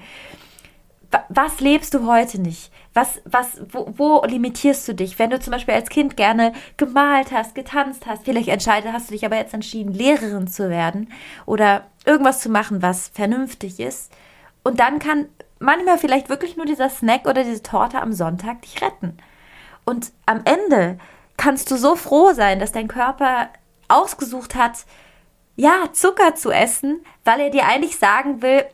Was 1.30 1.60
lebst 1.60 1.94
du 1.94 2.08
heute 2.08 2.42
nicht? 2.42 2.72
Was, 2.96 3.22
was, 3.26 3.62
wo, 3.70 3.94
wo 3.98 4.26
limitierst 4.26 4.88
du 4.88 4.96
dich? 4.96 5.20
Wenn 5.20 5.30
du 5.30 5.40
zum 5.40 5.52
Beispiel 5.52 5.76
als 5.76 5.90
Kind 5.90 6.18
gerne 6.18 6.54
gemalt 6.78 7.32
hast, 7.32 7.54
getanzt 7.54 8.08
hast, 8.08 8.26
vielleicht 8.26 8.48
entscheidet, 8.48 8.94
hast 8.94 9.10
du 9.10 9.14
dich 9.14 9.26
aber 9.26 9.36
jetzt 9.36 9.54
entschieden, 9.54 9.94
Lehrerin 9.94 10.48
zu 10.48 10.70
werden 10.70 11.12
oder 11.46 11.86
irgendwas 12.06 12.40
zu 12.40 12.50
machen, 12.50 12.82
was 12.82 13.10
vernünftig 13.10 13.80
ist. 13.80 14.12
Und 14.64 14.80
dann 14.80 14.98
kann 14.98 15.28
manchmal 15.64 15.98
vielleicht 15.98 16.30
wirklich 16.30 16.58
nur 16.58 16.66
dieser 16.66 16.90
Snack 16.90 17.28
oder 17.28 17.44
diese 17.44 17.64
Torte 17.64 18.02
am 18.02 18.14
Sonntag 18.14 18.62
dich 18.62 18.82
retten. 18.82 19.18
Und 19.86 20.12
am 20.26 20.42
Ende 20.46 20.98
kannst 21.38 21.72
du 21.72 21.78
so 21.78 21.96
froh 21.96 22.34
sein, 22.34 22.60
dass 22.60 22.72
dein 22.72 22.88
Körper 22.88 23.50
ausgesucht 23.88 24.56
hat, 24.56 24.86
ja, 25.56 25.92
Zucker 25.94 26.36
zu 26.36 26.52
essen, 26.52 27.04
weil 27.24 27.40
er 27.40 27.50
dir 27.50 27.66
eigentlich 27.66 27.98
sagen 27.98 28.42
will, 28.42 28.66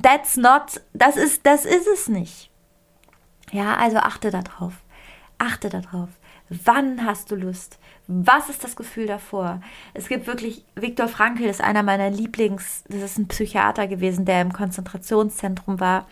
that's 0.00 0.36
not, 0.36 0.80
das 0.92 1.16
ist, 1.16 1.46
das 1.46 1.64
ist 1.64 1.86
es 1.86 2.08
nicht. 2.08 2.50
Ja, 3.50 3.76
also 3.76 3.98
achte 3.98 4.30
darauf. 4.30 4.74
Achte 5.38 5.68
darauf. 5.68 6.08
Wann 6.48 7.04
hast 7.04 7.30
du 7.30 7.36
Lust? 7.36 7.78
Was 8.10 8.48
ist 8.48 8.64
das 8.64 8.74
Gefühl 8.74 9.06
davor? 9.06 9.60
Es 9.92 10.08
gibt 10.08 10.26
wirklich, 10.26 10.64
Viktor 10.74 11.08
Frankl 11.08 11.44
ist 11.44 11.60
einer 11.60 11.82
meiner 11.82 12.08
Lieblings, 12.08 12.82
das 12.88 13.02
ist 13.02 13.18
ein 13.18 13.28
Psychiater 13.28 13.86
gewesen, 13.86 14.24
der 14.24 14.40
im 14.40 14.54
Konzentrationszentrum 14.54 15.78
war 15.78 16.06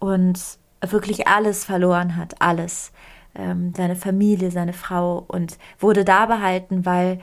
und 0.00 0.40
wirklich 0.84 1.28
alles 1.28 1.64
verloren 1.64 2.16
hat, 2.16 2.42
alles. 2.42 2.90
Ähm, 3.36 3.72
seine 3.76 3.94
Familie, 3.94 4.50
seine 4.50 4.72
Frau 4.72 5.24
und 5.28 5.58
wurde 5.78 6.04
da 6.04 6.26
behalten, 6.26 6.84
weil, 6.84 7.20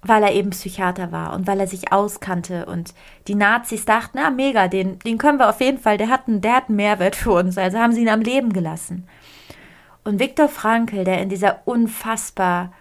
weil 0.00 0.22
er 0.22 0.32
eben 0.32 0.50
Psychiater 0.50 1.12
war 1.12 1.34
und 1.34 1.46
weil 1.46 1.60
er 1.60 1.66
sich 1.66 1.92
auskannte 1.92 2.64
und 2.64 2.94
die 3.28 3.34
Nazis 3.34 3.84
dachten, 3.84 4.18
na 4.22 4.30
mega, 4.30 4.68
den, 4.68 4.98
den 5.00 5.18
können 5.18 5.38
wir 5.38 5.50
auf 5.50 5.60
jeden 5.60 5.78
Fall, 5.78 5.98
der 5.98 6.08
hat, 6.08 6.28
einen, 6.28 6.40
der 6.40 6.56
hat 6.56 6.68
einen 6.68 6.76
Mehrwert 6.76 7.14
für 7.14 7.32
uns, 7.32 7.58
also 7.58 7.78
haben 7.78 7.92
sie 7.92 8.00
ihn 8.00 8.08
am 8.08 8.22
Leben 8.22 8.54
gelassen. 8.54 9.06
Und 10.02 10.18
Viktor 10.18 10.48
Frankl, 10.48 11.04
der 11.04 11.20
in 11.20 11.28
dieser 11.28 11.60
unfassbar 11.66 12.72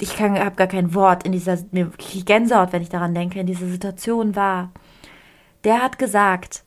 ich 0.00 0.20
habe 0.20 0.56
gar 0.56 0.66
kein 0.66 0.94
Wort 0.94 1.24
in 1.24 1.32
dieser 1.32 1.58
mir 1.70 1.90
Gänsehaut, 2.24 2.72
wenn 2.72 2.82
ich 2.82 2.88
daran 2.88 3.14
denke, 3.14 3.40
in 3.40 3.46
dieser 3.46 3.68
Situation 3.68 4.34
war. 4.34 4.72
Der 5.62 5.82
hat 5.82 5.98
gesagt, 5.98 6.64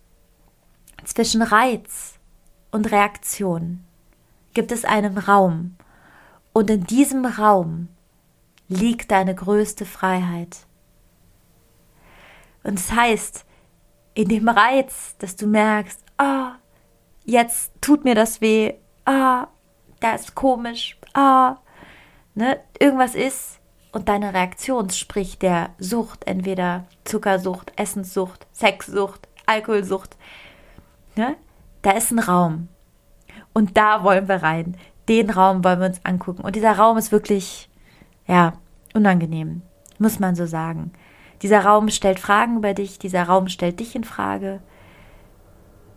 zwischen 1.04 1.42
Reiz 1.42 2.20
und 2.72 2.92
Reaktion 2.92 3.84
gibt 4.54 4.72
es 4.72 4.86
einen 4.86 5.18
Raum 5.18 5.76
und 6.54 6.70
in 6.70 6.84
diesem 6.86 7.26
Raum 7.26 7.90
liegt 8.68 9.12
deine 9.12 9.36
größte 9.36 9.86
Freiheit. 9.86 10.66
Und 12.64 12.80
das 12.80 12.92
heißt, 12.92 13.46
in 14.14 14.30
dem 14.30 14.50
Reiz, 14.50 15.16
dass 15.20 15.36
du 15.36 15.48
merkst, 15.48 16.04
ah, 16.18 16.50
oh, 16.50 16.56
jetzt 17.24 17.72
tut 17.82 18.04
mir 18.04 18.16
das 18.16 18.42
weh, 18.42 18.74
ah, 19.06 19.44
oh, 19.44 19.48
da 20.00 20.16
ist 20.16 20.36
komisch, 20.36 20.98
ah, 21.14 21.52
oh, 21.52 21.67
ne, 22.38 22.60
irgendwas 22.80 23.16
ist 23.16 23.60
und 23.92 24.08
deine 24.08 24.34
Reaktion, 24.34 24.92
sprich 24.92 25.40
der 25.40 25.72
Sucht, 25.80 26.28
entweder 26.28 26.86
Zuckersucht, 27.04 27.74
Essenssucht, 27.76 28.46
Sexsucht, 28.54 29.28
Alkoholsucht, 29.48 30.16
ne, 31.16 31.36
da 31.82 31.92
ist 31.92 32.12
ein 32.12 32.20
Raum. 32.20 32.68
Und 33.54 33.76
da 33.76 34.04
wollen 34.04 34.28
wir 34.28 34.44
rein. 34.44 34.78
Den 35.10 35.32
Raum 35.32 35.64
wollen 35.64 35.80
wir 35.80 35.88
uns 35.88 36.06
angucken. 36.06 36.44
Und 36.44 36.56
dieser 36.56 36.78
Raum 36.78 36.98
ist 36.98 37.12
wirklich, 37.12 37.70
ja, 38.28 38.54
unangenehm, 38.94 39.64
muss 39.98 40.20
man 40.20 40.36
so 40.36 40.46
sagen. 40.46 40.92
Dieser 41.42 41.66
Raum 41.66 41.90
stellt 41.90 42.20
Fragen 42.20 42.58
über 42.58 42.76
dich, 42.76 43.00
dieser 43.00 43.24
Raum 43.24 43.48
stellt 43.48 43.80
dich 43.80 43.96
in 43.96 44.04
Frage. 44.04 44.62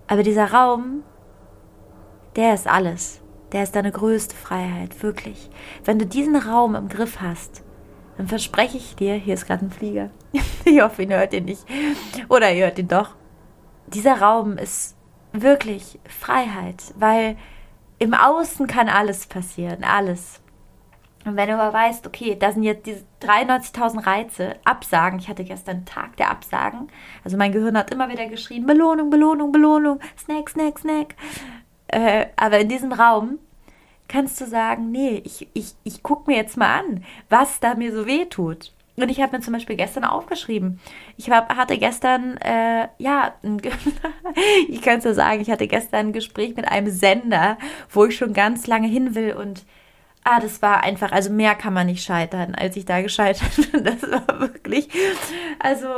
Aber 0.07 0.23
dieser 0.23 0.53
Raum, 0.53 1.03
der 2.37 2.55
ist 2.55 2.67
alles. 2.67 3.20
Der 3.53 3.63
ist 3.63 3.75
deine 3.75 3.91
größte 3.91 4.35
Freiheit, 4.35 5.03
wirklich. 5.03 5.51
Wenn 5.85 5.99
du 5.99 6.07
diesen 6.07 6.37
Raum 6.37 6.75
im 6.75 6.89
Griff 6.89 7.21
hast, 7.21 7.63
dann 8.17 8.29
verspreche 8.29 8.77
ich 8.77 8.97
dir, 8.97 9.15
hier 9.15 9.35
ist 9.35 9.47
gerade 9.47 9.65
ein 9.65 9.71
Flieger. 9.71 10.11
ich 10.65 10.81
hoffe, 10.81 11.03
ihn 11.03 11.13
hört 11.13 11.33
ihr 11.33 11.41
nicht. 11.41 11.65
Oder 12.29 12.53
ihr 12.53 12.67
hört 12.67 12.79
ihn 12.79 12.89
doch. 12.89 13.17
Dieser 13.87 14.21
Raum 14.21 14.57
ist 14.57 14.97
wirklich 15.33 15.99
Freiheit, 16.07 16.83
weil 16.97 17.37
im 17.99 18.15
Außen 18.15 18.67
kann 18.67 18.89
alles 18.89 19.27
passieren, 19.27 19.85
alles. 19.85 20.41
Und 21.27 21.37
wenn 21.37 21.49
du 21.49 21.55
aber 21.55 21.73
weißt, 21.73 22.07
okay, 22.07 22.37
da 22.39 22.51
sind 22.51 22.63
jetzt 22.63 22.87
diese 22.87 23.05
93.000 23.23 24.07
Reize, 24.07 24.57
Absagen, 24.65 25.19
ich 25.19 25.29
hatte 25.29 25.45
gestern 25.45 25.77
einen 25.79 25.85
Tag 25.85 26.17
der 26.17 26.31
Absagen, 26.31 26.89
also 27.25 27.37
mein 27.37 27.53
Gehirn 27.53 27.77
hat 27.77 27.91
immer 27.91 28.09
wieder 28.09 28.27
geschrien, 28.27 28.67
Belohnung, 28.67 29.11
Belohnung, 29.11 29.53
Belohnung, 29.53 30.01
Snack, 30.19 30.49
Snack, 30.49 30.79
Snack. 30.79 31.15
Äh, 31.91 32.27
aber 32.37 32.59
in 32.61 32.69
diesem 32.69 32.93
Raum 32.93 33.39
kannst 34.09 34.41
du 34.41 34.47
sagen, 34.47 34.91
nee, 34.91 35.23
ich, 35.25 35.49
ich, 35.55 35.75
ich 35.85 36.03
gucke 36.03 36.31
mir 36.31 36.37
jetzt 36.37 36.57
mal 36.57 36.81
an, 36.81 37.05
was 37.29 37.61
da 37.61 37.75
mir 37.75 37.93
so 37.93 38.07
weh 38.07 38.27
tut. 38.27 38.73
Und 38.97 39.09
ich 39.09 39.21
habe 39.21 39.37
mir 39.37 39.43
zum 39.43 39.55
Beispiel 39.55 39.77
gestern 39.77 40.05
aufgeschrieben. 40.05 40.79
Ich 41.17 41.31
hab, 41.31 41.55
hatte 41.57 41.79
gestern, 41.79 42.37
äh, 42.39 42.89
ja, 42.99 43.35
ich 44.69 44.83
kann 44.83 44.99
es 44.99 45.05
ja 45.05 45.15
sagen, 45.15 45.41
ich 45.41 45.51
hatte 45.51 45.69
gestern 45.69 46.09
ein 46.09 46.13
Gespräch 46.13 46.55
mit 46.57 46.69
einem 46.69 46.91
Sender, 46.91 47.57
wo 47.89 48.05
ich 48.05 48.17
schon 48.17 48.33
ganz 48.33 48.67
lange 48.67 48.89
hin 48.89 49.15
will 49.15 49.33
und 49.33 49.65
ah, 50.25 50.41
das 50.41 50.61
war 50.61 50.83
einfach, 50.83 51.13
also 51.13 51.31
mehr 51.31 51.55
kann 51.55 51.73
man 51.73 51.87
nicht 51.87 52.05
scheitern, 52.05 52.55
als 52.55 52.77
ich 52.77 52.85
da 52.85 53.01
gescheitert 53.01 53.51
bin. 53.73 53.85
Das 53.85 54.03
war 54.03 54.41
wirklich, 54.41 54.89
also 55.59 55.89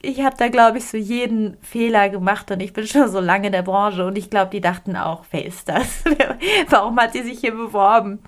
ich 0.00 0.22
habe 0.22 0.36
da, 0.36 0.48
glaube 0.48 0.78
ich, 0.78 0.86
so 0.86 0.96
jeden 0.96 1.56
Fehler 1.62 2.08
gemacht 2.08 2.50
und 2.50 2.60
ich 2.60 2.72
bin 2.72 2.86
schon 2.86 3.10
so 3.10 3.20
lange 3.20 3.46
in 3.46 3.52
der 3.52 3.62
Branche 3.62 4.06
und 4.06 4.16
ich 4.16 4.30
glaube, 4.30 4.50
die 4.50 4.60
dachten 4.60 4.96
auch, 4.96 5.24
wer 5.30 5.44
ist 5.44 5.68
das? 5.68 6.04
Warum 6.68 6.98
hat 7.00 7.12
sie 7.12 7.22
sich 7.22 7.40
hier 7.40 7.52
beworben? 7.52 8.22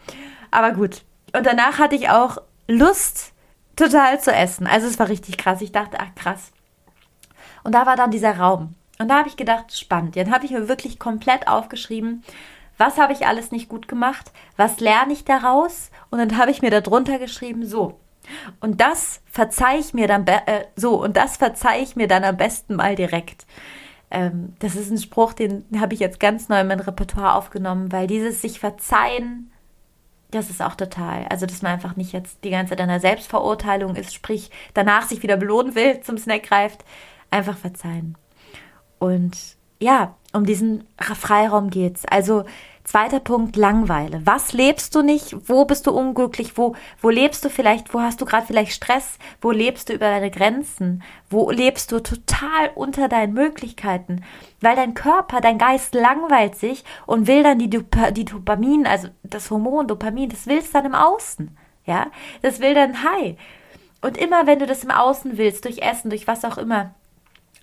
Aber 0.51 0.73
gut. 0.73 1.03
Und 1.33 1.47
danach 1.47 1.79
hatte 1.79 1.95
ich 1.95 2.11
auch 2.11 2.39
Lust, 2.67 3.33
total 3.77 4.21
zu 4.21 4.33
essen. 4.33 4.67
Also 4.67 4.89
es 4.89 4.99
war 4.99 5.09
richtig 5.09 5.39
krass. 5.39 5.61
Ich 5.61 5.73
dachte, 5.73 5.99
ach 6.01 6.15
krass. 6.15 6.53
Und 7.63 7.75
da 7.75 7.87
war 7.87 7.97
dann 7.97 8.11
dieser 8.11 8.39
Raum. 8.39 8.75
Und 8.99 9.09
da 9.09 9.19
habe 9.19 9.29
ich 9.29 9.37
gedacht, 9.37 9.77
spannend. 9.77 10.17
Dann 10.17 10.33
habe 10.33 10.45
ich 10.45 10.51
mir 10.51 10.69
wirklich 10.69 10.99
komplett 10.99 11.49
aufgeschrieben, 11.49 12.23
was 12.77 12.99
habe 12.99 13.13
ich 13.13 13.27
alles 13.27 13.51
nicht 13.51 13.69
gut 13.69 13.89
gemacht, 13.89 14.33
was 14.57 14.81
lerne 14.81 15.13
ich 15.13 15.25
daraus. 15.25 15.91
Und 16.11 16.19
dann 16.19 16.37
habe 16.37 16.51
ich 16.51 16.63
mir 16.63 16.71
darunter 16.71 17.19
geschrieben, 17.19 17.65
so, 17.67 18.01
und 18.61 18.81
das 18.81 19.21
verzeih 19.27 19.79
ich 19.79 19.95
mir 19.95 20.07
dann 20.07 20.27
äh, 20.27 20.65
so 20.77 21.03
und 21.03 21.17
das 21.17 21.37
verzeih 21.37 21.81
ich 21.83 21.97
mir 21.97 22.09
dann 22.09 22.25
am 22.25 22.37
besten 22.37 22.77
mal 22.77 22.95
direkt. 22.95 23.47
Ähm, 24.11 24.55
das 24.59 24.75
ist 24.75 24.91
ein 24.91 24.99
Spruch, 24.99 25.33
den 25.33 25.65
habe 25.79 25.95
ich 25.95 26.01
jetzt 26.01 26.21
ganz 26.21 26.49
neu 26.49 26.61
in 26.61 26.67
mein 26.67 26.81
Repertoire 26.81 27.35
aufgenommen, 27.35 27.93
weil 27.93 28.07
dieses 28.07 28.43
sich 28.43 28.59
verzeihen, 28.59 29.51
das 30.31 30.51
ist 30.51 30.63
auch 30.63 30.75
total. 30.75 31.27
Also, 31.29 31.47
dass 31.47 31.63
man 31.63 31.73
einfach 31.73 31.97
nicht 31.97 32.13
jetzt 32.13 32.45
die 32.45 32.51
ganze 32.51 32.71
Zeit 32.71 32.81
in 32.81 32.91
einer 32.91 33.01
Selbstverurteilung 33.01 33.97
ist, 33.97 34.15
sprich 34.15 34.51
danach 34.75 35.09
sich 35.09 35.23
wieder 35.23 35.37
belohnen 35.37 35.75
will, 35.75 36.01
zum 36.01 36.19
Snack 36.19 36.45
greift, 36.45 36.85
einfach 37.31 37.57
verzeihen. 37.57 38.17
Und 38.99 39.37
ja, 39.81 40.15
um 40.33 40.45
diesen 40.45 40.85
Freiraum 40.99 41.71
geht's. 41.71 42.05
Also 42.05 42.45
Zweiter 42.91 43.21
Punkt, 43.21 43.55
Langweile. 43.55 44.21
Was 44.25 44.53
lebst 44.53 44.97
du 44.97 45.03
nicht? 45.03 45.49
Wo 45.49 45.65
bist 45.65 45.87
du 45.87 45.93
unglücklich? 45.93 46.59
Wo, 46.59 46.75
wo 47.01 47.09
lebst 47.09 47.45
du 47.45 47.49
vielleicht? 47.49 47.95
Wo 47.95 48.01
hast 48.01 48.21
du 48.21 48.25
gerade 48.25 48.49
vielleicht 48.49 48.73
Stress? 48.73 49.17
Wo 49.41 49.53
lebst 49.53 49.89
du 49.89 49.93
über 49.93 50.07
deine 50.07 50.33
Grenzen? 50.33 51.05
Wo 51.29 51.53
lebst 51.53 51.93
du 51.93 52.01
total 52.01 52.73
unter 52.75 53.07
deinen 53.07 53.33
Möglichkeiten? 53.33 54.25
Weil 54.61 54.75
dein 54.75 54.95
Körper, 54.95 55.41
dein 55.41 55.57
Geist 55.57 55.95
langweilt 55.95 56.57
sich 56.57 56.83
und 57.07 57.29
will 57.29 57.45
dann 57.45 57.61
die, 57.61 57.71
Dop 57.71 57.97
die 58.11 58.25
Dopamin, 58.25 58.89
also 58.89 59.07
das 59.23 59.53
Hormon 59.53 59.87
Dopamin, 59.87 60.29
das 60.29 60.49
willst 60.49 60.75
dann 60.75 60.87
im 60.87 60.97
Außen. 60.97 61.57
Ja, 61.87 62.09
das 62.43 62.59
will 62.59 62.75
dann 62.75 63.05
High. 63.05 63.37
Und 64.01 64.19
immer 64.19 64.49
wenn 64.49 64.59
du 64.59 64.67
das 64.67 64.83
im 64.83 64.91
Außen 64.91 65.39
willst, 65.39 65.65
durch 65.65 65.79
Essen, 65.79 66.11
durch 66.11 66.27
was 66.27 66.45
auch 66.45 66.59
immer, 66.59 66.93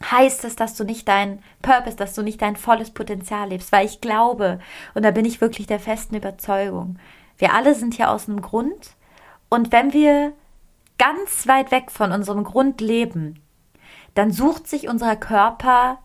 heißt 0.04 0.46
es, 0.46 0.56
dass 0.56 0.76
du 0.76 0.84
nicht 0.84 1.08
dein 1.08 1.42
Purpose, 1.62 1.96
dass 1.96 2.14
du 2.14 2.22
nicht 2.22 2.42
dein 2.42 2.56
volles 2.56 2.92
Potenzial 2.92 3.50
lebst, 3.50 3.72
weil 3.72 3.86
ich 3.86 4.02
glaube, 4.02 4.60
und 4.94 5.04
da 5.04 5.12
bin 5.12 5.26
ich 5.26 5.42
wirklich 5.42 5.68
der 5.68 5.80
festen 5.80 6.16
Überzeugung, 6.16 6.98
wir 7.38 7.54
alle 7.54 7.76
sind 7.76 7.96
hier 7.96 8.12
aus 8.12 8.28
einem 8.28 8.42
Grund 8.42 8.92
und 9.50 9.72
wenn 9.72 9.94
wir 9.94 10.34
ganz 10.98 11.48
weit 11.48 11.72
weg 11.72 11.92
von 11.92 12.12
unserem 12.12 12.44
Grund 12.44 12.82
leben, 12.82 13.42
dann 14.16 14.32
sucht 14.32 14.68
sich 14.68 14.88
unser 14.88 15.16
Körper, 15.16 16.00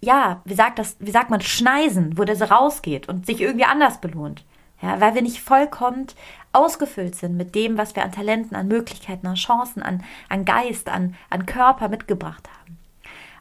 ja, 0.00 0.40
wie 0.44 0.54
sagt 0.54 0.78
das, 0.78 0.96
wie 0.98 1.10
sagt 1.10 1.30
man, 1.30 1.40
Schneisen, 1.40 2.16
wo 2.16 2.24
so 2.34 2.44
rausgeht 2.44 3.08
und 3.08 3.26
sich 3.26 3.40
irgendwie 3.40 3.66
anders 3.66 4.00
belohnt. 4.00 4.44
Ja, 4.80 5.00
weil 5.00 5.14
wir 5.16 5.22
nicht 5.22 5.40
vollkommen 5.40 6.06
ausgefüllt 6.52 7.16
sind 7.16 7.36
mit 7.36 7.56
dem, 7.56 7.76
was 7.76 7.96
wir 7.96 8.04
an 8.04 8.12
Talenten, 8.12 8.56
an 8.56 8.68
Möglichkeiten, 8.68 9.26
an 9.26 9.34
Chancen, 9.34 9.82
an, 9.82 10.04
an 10.28 10.44
Geist, 10.44 10.88
an, 10.88 11.16
an 11.30 11.46
Körper 11.46 11.88
mitgebracht 11.88 12.48
haben. 12.48 12.77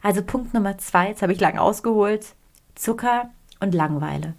Also 0.08 0.22
Punkt 0.22 0.54
Nummer 0.54 0.78
zwei, 0.78 1.10
jetzt 1.10 1.22
habe 1.22 1.34
ich 1.34 1.42
lang 1.42 1.58
ausgeholt, 1.58 2.34
Zucker 2.76 3.30
und 3.60 3.76
Langeweile. 3.76 4.36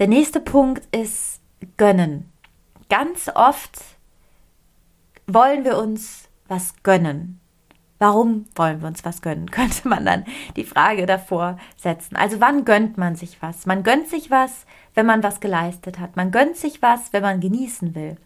Der 0.00 0.08
nächste 0.08 0.40
Punkt 0.40 0.92
ist 0.92 1.40
gönnen. 1.76 2.32
Ganz 2.88 3.30
oft 3.32 3.78
wollen 5.28 5.64
wir 5.64 5.78
uns 5.78 6.28
was 6.48 6.74
gönnen. 6.82 7.40
Warum 8.00 8.46
wollen 8.56 8.80
wir 8.80 8.88
uns 8.88 9.04
was 9.04 9.22
gönnen? 9.22 9.48
Könnte 9.52 9.86
man 9.86 10.04
dann 10.04 10.24
die 10.56 10.64
Frage 10.64 11.06
davor 11.06 11.56
setzen. 11.76 12.16
Also 12.16 12.40
wann 12.40 12.64
gönnt 12.64 12.98
man 12.98 13.14
sich 13.14 13.40
was? 13.40 13.64
Man 13.64 13.84
gönnt 13.84 14.08
sich 14.08 14.32
was, 14.32 14.66
wenn 14.94 15.06
man 15.06 15.22
was 15.22 15.38
geleistet 15.38 16.00
hat. 16.00 16.16
Man 16.16 16.32
gönnt 16.32 16.56
sich 16.56 16.82
was, 16.82 17.12
wenn 17.12 17.22
man 17.22 17.38
genießen 17.38 17.94
will. 17.94 18.16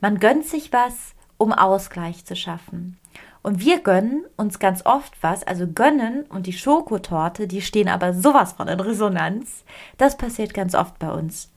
Man 0.00 0.20
gönnt 0.20 0.44
sich 0.46 0.72
was, 0.72 1.16
um 1.38 1.52
Ausgleich 1.52 2.24
zu 2.24 2.36
schaffen. 2.36 2.98
Und 3.42 3.60
wir 3.60 3.80
gönnen 3.80 4.24
uns 4.36 4.58
ganz 4.58 4.84
oft 4.84 5.16
was, 5.22 5.44
also 5.44 5.66
gönnen 5.66 6.24
und 6.24 6.46
die 6.46 6.52
Schokotorte, 6.52 7.46
die 7.46 7.62
stehen 7.62 7.88
aber 7.88 8.12
sowas 8.12 8.52
von 8.52 8.68
in 8.68 8.80
Resonanz. 8.80 9.64
Das 9.96 10.16
passiert 10.16 10.52
ganz 10.52 10.74
oft 10.74 10.98
bei 10.98 11.10
uns. 11.10 11.50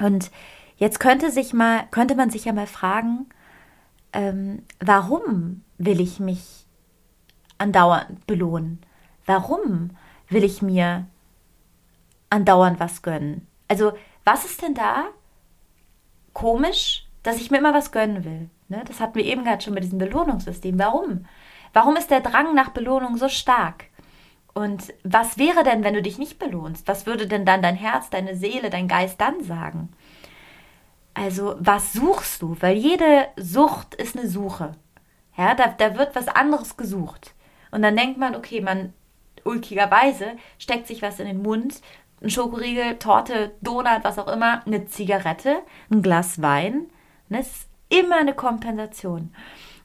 Und 0.00 0.30
jetzt 0.76 1.00
könnte 1.00 1.30
sich 1.30 1.54
mal, 1.54 1.84
könnte 1.90 2.14
man 2.14 2.30
sich 2.30 2.44
ja 2.44 2.52
mal 2.52 2.66
fragen, 2.66 3.26
ähm, 4.12 4.64
warum 4.80 5.62
will 5.78 6.00
ich 6.00 6.18
mich 6.20 6.66
andauernd 7.58 8.26
belohnen? 8.26 8.80
Warum 9.24 9.90
will 10.28 10.44
ich 10.44 10.62
mir 10.62 11.06
andauernd 12.30 12.80
was 12.80 13.02
gönnen? 13.02 13.46
Also, 13.68 13.92
was 14.24 14.44
ist 14.44 14.62
denn 14.62 14.74
da 14.74 15.04
komisch, 16.32 17.06
dass 17.22 17.36
ich 17.36 17.50
mir 17.50 17.58
immer 17.58 17.74
was 17.74 17.92
gönnen 17.92 18.24
will? 18.24 18.50
Ne? 18.68 18.82
Das 18.86 19.00
hatten 19.00 19.16
wir 19.16 19.24
eben 19.24 19.44
gerade 19.44 19.62
schon 19.62 19.74
mit 19.74 19.82
diesem 19.82 19.98
Belohnungssystem. 19.98 20.78
Warum? 20.78 21.26
Warum 21.72 21.96
ist 21.96 22.10
der 22.10 22.20
Drang 22.20 22.54
nach 22.54 22.70
Belohnung 22.70 23.16
so 23.16 23.28
stark? 23.28 23.86
Und 24.54 24.92
was 25.04 25.38
wäre 25.38 25.62
denn, 25.62 25.84
wenn 25.84 25.94
du 25.94 26.02
dich 26.02 26.18
nicht 26.18 26.38
belohnst? 26.38 26.88
Was 26.88 27.06
würde 27.06 27.26
denn 27.26 27.44
dann 27.44 27.62
dein 27.62 27.76
Herz, 27.76 28.10
deine 28.10 28.34
Seele, 28.36 28.70
dein 28.70 28.88
Geist 28.88 29.20
dann 29.20 29.42
sagen? 29.44 29.90
Also, 31.14 31.56
was 31.58 31.92
suchst 31.92 32.42
du? 32.42 32.56
Weil 32.60 32.76
jede 32.76 33.28
Sucht 33.36 33.94
ist 33.94 34.16
eine 34.16 34.28
Suche. 34.28 34.72
Ja, 35.36 35.54
da, 35.54 35.68
da 35.68 35.96
wird 35.96 36.14
was 36.16 36.28
anderes 36.28 36.76
gesucht. 36.76 37.34
Und 37.70 37.82
dann 37.82 37.96
denkt 37.96 38.18
man, 38.18 38.34
okay, 38.34 38.60
man 38.60 38.92
ulkigerweise 39.44 40.32
steckt 40.58 40.86
sich 40.86 41.02
was 41.02 41.20
in 41.20 41.26
den 41.26 41.42
Mund, 41.42 41.80
ein 42.20 42.30
Schokoriegel, 42.30 42.98
Torte, 42.98 43.52
Donut, 43.60 44.02
was 44.02 44.18
auch 44.18 44.28
immer, 44.28 44.66
eine 44.66 44.86
Zigarette, 44.86 45.62
ein 45.90 46.02
Glas 46.02 46.42
Wein. 46.42 46.86
Ne, 47.28 47.40
es 47.40 47.48
ist 47.48 47.67
immer 47.88 48.16
eine 48.16 48.34
Kompensation. 48.34 49.34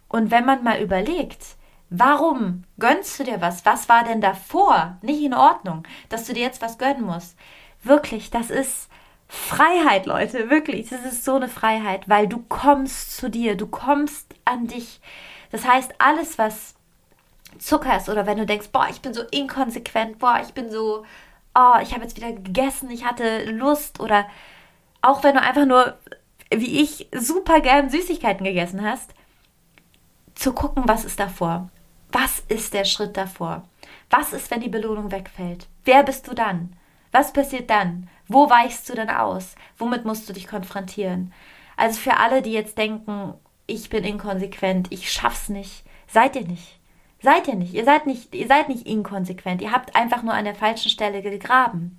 Und 0.07 0.31
wenn 0.31 0.45
man 0.45 0.63
mal 0.63 0.81
überlegt, 0.81 1.55
warum 1.89 2.63
gönnst 2.79 3.19
du 3.19 3.24
dir 3.24 3.41
was? 3.41 3.65
Was 3.65 3.89
war 3.89 4.03
denn 4.03 4.22
davor 4.22 4.98
nicht 5.01 5.22
in 5.22 5.33
Ordnung, 5.33 5.83
dass 6.10 6.25
du 6.25 6.33
dir 6.33 6.43
jetzt 6.43 6.62
was 6.62 6.77
gönnen 6.77 7.03
musst? 7.03 7.38
Wirklich, 7.83 8.31
das 8.31 8.50
ist 8.50 8.89
Freiheit, 9.27 10.05
Leute, 10.05 10.50
wirklich. 10.50 10.89
Das 10.89 11.03
ist 11.05 11.25
so 11.25 11.36
eine 11.36 11.48
Freiheit, 11.48 12.07
weil 12.07 12.27
du 12.27 12.43
kommst 12.48 13.17
zu 13.17 13.29
dir, 13.29 13.55
du 13.55 13.67
kommst 13.67 14.33
an 14.45 14.67
dich. 14.67 15.01
Das 15.51 15.65
heißt, 15.67 15.95
alles, 16.00 16.38
was 16.38 16.75
Zucker 17.60 17.98
ist 17.98 18.10
oder 18.10 18.25
wenn 18.25 18.38
du 18.38 18.45
denkst, 18.45 18.69
boah, 18.72 18.88
ich 18.89 19.01
bin 19.01 19.13
so 19.13 19.24
inkonsequent, 19.31 20.19
boah, 20.19 20.39
ich 20.41 20.53
bin 20.53 20.72
so, 20.72 21.05
oh, 21.55 21.75
ich 21.81 21.93
habe 21.93 22.03
jetzt 22.03 22.17
wieder 22.17 22.31
gegessen, 22.31 22.89
ich 22.89 23.05
hatte 23.05 23.45
Lust 23.45 24.00
oder 24.00 24.25
auch 25.01 25.24
wenn 25.24 25.36
du 25.36 25.41
einfach 25.41 25.65
nur, 25.65 25.98
wie 26.60 26.81
ich, 26.81 27.07
super 27.15 27.62
gern 27.62 27.89
Süßigkeiten 27.89 28.45
gegessen 28.45 28.83
hast, 28.83 29.13
zu 30.36 30.53
gucken, 30.53 30.83
was 30.88 31.05
ist 31.05 31.19
davor? 31.19 31.69
Was 32.12 32.39
ist 32.48 32.74
der 32.74 32.86
Schritt 32.86 33.17
davor? 33.17 33.63
Was 34.10 34.33
ist, 34.33 34.51
wenn 34.51 34.62
die 34.62 34.69
Belohnung 34.69 35.12
wegfällt? 35.12 35.67
Wer 35.83 36.04
bist 36.04 36.27
du 36.27 36.34
dann? 36.34 36.75
Was 37.12 37.34
passiert 37.34 37.69
dann? 37.69 38.10
Wo 38.27 38.49
weichst 38.49 38.89
du 38.89 38.95
dann 38.95 39.10
aus? 39.10 39.56
Womit 39.77 40.06
musst 40.06 40.27
du 40.30 40.34
dich 40.34 40.47
konfrontieren? 40.47 41.34
Also 41.75 41.99
für 41.99 42.17
alle, 42.17 42.41
die 42.41 42.51
jetzt 42.51 42.77
denken, 42.77 43.34
ich 43.67 43.89
bin 43.89 44.04
inkonsequent, 44.04 44.91
ich 44.91 45.12
schaff's 45.12 45.49
nicht. 45.49 45.84
Seid 46.08 46.36
ihr 46.36 46.47
nicht. 46.47 46.80
Seid 47.21 47.47
ihr 47.47 47.56
nicht. 47.56 47.73
Ihr 47.73 47.86
seid 47.86 48.06
nicht, 48.06 48.36
ihr 48.36 48.47
seid 48.47 48.69
nicht 48.69 48.86
inkonsequent. 48.86 49.62
Ihr 49.62 49.71
habt 49.71 49.95
einfach 49.95 50.23
nur 50.23 50.34
an 50.34 50.45
der 50.45 50.56
falschen 50.56 50.89
Stelle 50.89 51.21
gegraben. 51.21 51.97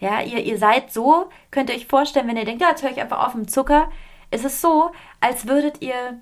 Ja, 0.00 0.22
ihr, 0.22 0.42
ihr 0.42 0.58
seid 0.58 0.92
so, 0.92 1.28
könnt 1.50 1.70
ihr 1.70 1.76
euch 1.76 1.86
vorstellen, 1.86 2.26
wenn 2.26 2.36
ihr 2.36 2.46
denkt, 2.46 2.62
ja, 2.62 2.70
jetzt 2.70 2.82
höre 2.82 2.90
ich 2.90 3.00
einfach 3.00 3.26
auf 3.26 3.32
dem 3.32 3.46
Zucker. 3.46 3.90
Es 4.30 4.44
ist 4.44 4.60
so, 4.60 4.90
als 5.20 5.46
würdet 5.46 5.82
ihr 5.82 6.20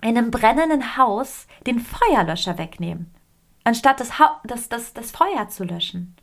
in 0.00 0.16
einem 0.16 0.30
brennenden 0.30 0.96
Haus 0.96 1.46
den 1.66 1.80
Feuerlöscher 1.80 2.58
wegnehmen, 2.58 3.12
anstatt 3.64 4.00
das, 4.00 4.18
ha 4.18 4.40
das, 4.44 4.68
das, 4.68 4.94
das 4.94 5.10
Feuer 5.10 5.48
zu 5.48 5.64
löschen. 5.64 6.16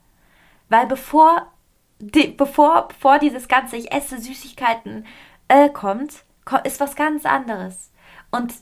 Weil 0.69 0.87
bevor, 0.87 1.47
die, 1.99 2.27
bevor, 2.27 2.87
bevor 2.87 3.19
dieses 3.19 3.47
ganze 3.47 3.75
Ich 3.75 3.91
esse 3.91 4.19
Süßigkeiten 4.19 5.05
äh, 5.49 5.69
kommt, 5.69 6.23
ist 6.63 6.79
was 6.79 6.95
ganz 6.95 7.25
anderes. 7.25 7.91
Und 8.31 8.53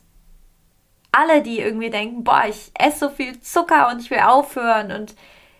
alle, 1.11 1.41
die 1.41 1.59
irgendwie 1.59 1.89
denken, 1.89 2.23
boah, 2.23 2.45
ich 2.47 2.71
esse 2.77 2.99
so 2.99 3.09
viel 3.09 3.39
Zucker 3.39 3.89
und 3.89 4.01
ich 4.01 4.09
will 4.09 4.19
aufhören 4.19 4.91
und 4.91 5.15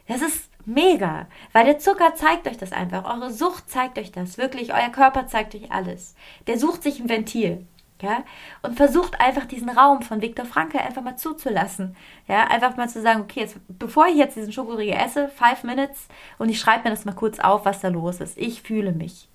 das 0.08 0.22
ist 0.22 0.50
mega, 0.68 1.28
weil 1.54 1.66
der 1.66 1.80
Zucker 1.80 2.16
zeigt 2.16 2.48
euch 2.48 2.58
das 2.58 2.72
einfach. 2.72 3.06
Eure 3.06 3.32
Sucht 3.32 3.70
zeigt 3.70 3.98
euch 3.98 4.12
das, 4.12 4.38
wirklich. 4.38 4.74
Euer 4.74 4.90
Körper 4.90 5.28
zeigt 5.28 5.56
euch 5.56 5.72
alles. 5.72 6.16
Der 6.46 6.60
sucht 6.60 6.84
sich 6.84 7.00
ein 7.00 7.10
Ventil. 7.10 7.66
Ja, 8.00 8.24
und 8.62 8.78
versucht 8.78 9.20
einfach 9.20 9.46
diesen 9.46 9.70
Raum 9.70 10.04
von 10.04 10.22
Viktor 10.22 10.46
Frankl 10.46 10.78
einfach 10.78 11.02
mal 11.02 11.16
zuzulassen. 11.16 11.96
Ja, 12.28 12.46
einfach 12.46 12.78
mal 12.78 12.88
zu 12.88 13.02
sagen, 13.02 13.22
okay, 13.22 13.40
jetzt, 13.40 13.58
bevor 13.68 14.06
ich 14.06 14.18
jetzt 14.18 14.36
diesen 14.36 14.54
Schokoriegel 14.54 14.94
esse, 14.96 15.30
five 15.30 15.64
minutes 15.64 16.08
und 16.38 16.50
ich 16.50 16.60
schreibe 16.60 16.84
mir 16.84 16.92
das 16.92 17.06
mal 17.06 17.16
kurz 17.16 17.40
auf, 17.40 17.66
was 17.66 17.80
da 17.80 17.88
los 17.88 18.22
ist. 18.22 18.38
Ich 18.38 18.62
fühle 18.62 18.92
mich. 18.92 19.28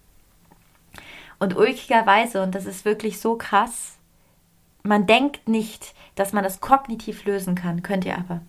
Und 1.41 1.57
ulkigerweise, 1.57 2.41
und 2.41 2.55
das 2.55 2.67
ist 2.67 2.85
wirklich 2.85 3.21
so 3.21 3.37
krass, 3.37 3.99
man 4.85 5.07
denkt 5.07 5.49
nicht, 5.49 5.93
dass 6.15 6.33
man 6.33 6.45
das 6.45 6.61
kognitiv 6.61 7.25
lösen 7.25 7.57
kann, 7.57 7.83
könnt 7.83 8.05
ihr 8.05 8.17
aber. 8.17 8.43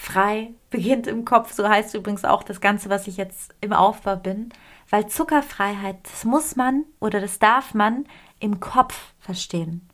Zuckerfrei 0.00 0.54
beginnt 0.70 1.06
im 1.06 1.24
Kopf, 1.24 1.52
so 1.52 1.68
heißt 1.68 1.94
übrigens 1.94 2.24
auch 2.24 2.42
das 2.42 2.60
Ganze, 2.60 2.88
was 2.88 3.06
ich 3.06 3.16
jetzt 3.16 3.54
im 3.60 3.72
Aufbau 3.72 4.16
bin, 4.16 4.50
weil 4.88 5.06
Zuckerfreiheit, 5.06 5.96
das 6.04 6.24
muss 6.24 6.56
man 6.56 6.84
oder 7.00 7.20
das 7.20 7.38
darf 7.38 7.74
man 7.74 8.06
im 8.38 8.60
Kopf 8.60 9.12
verstehen. 9.18 9.88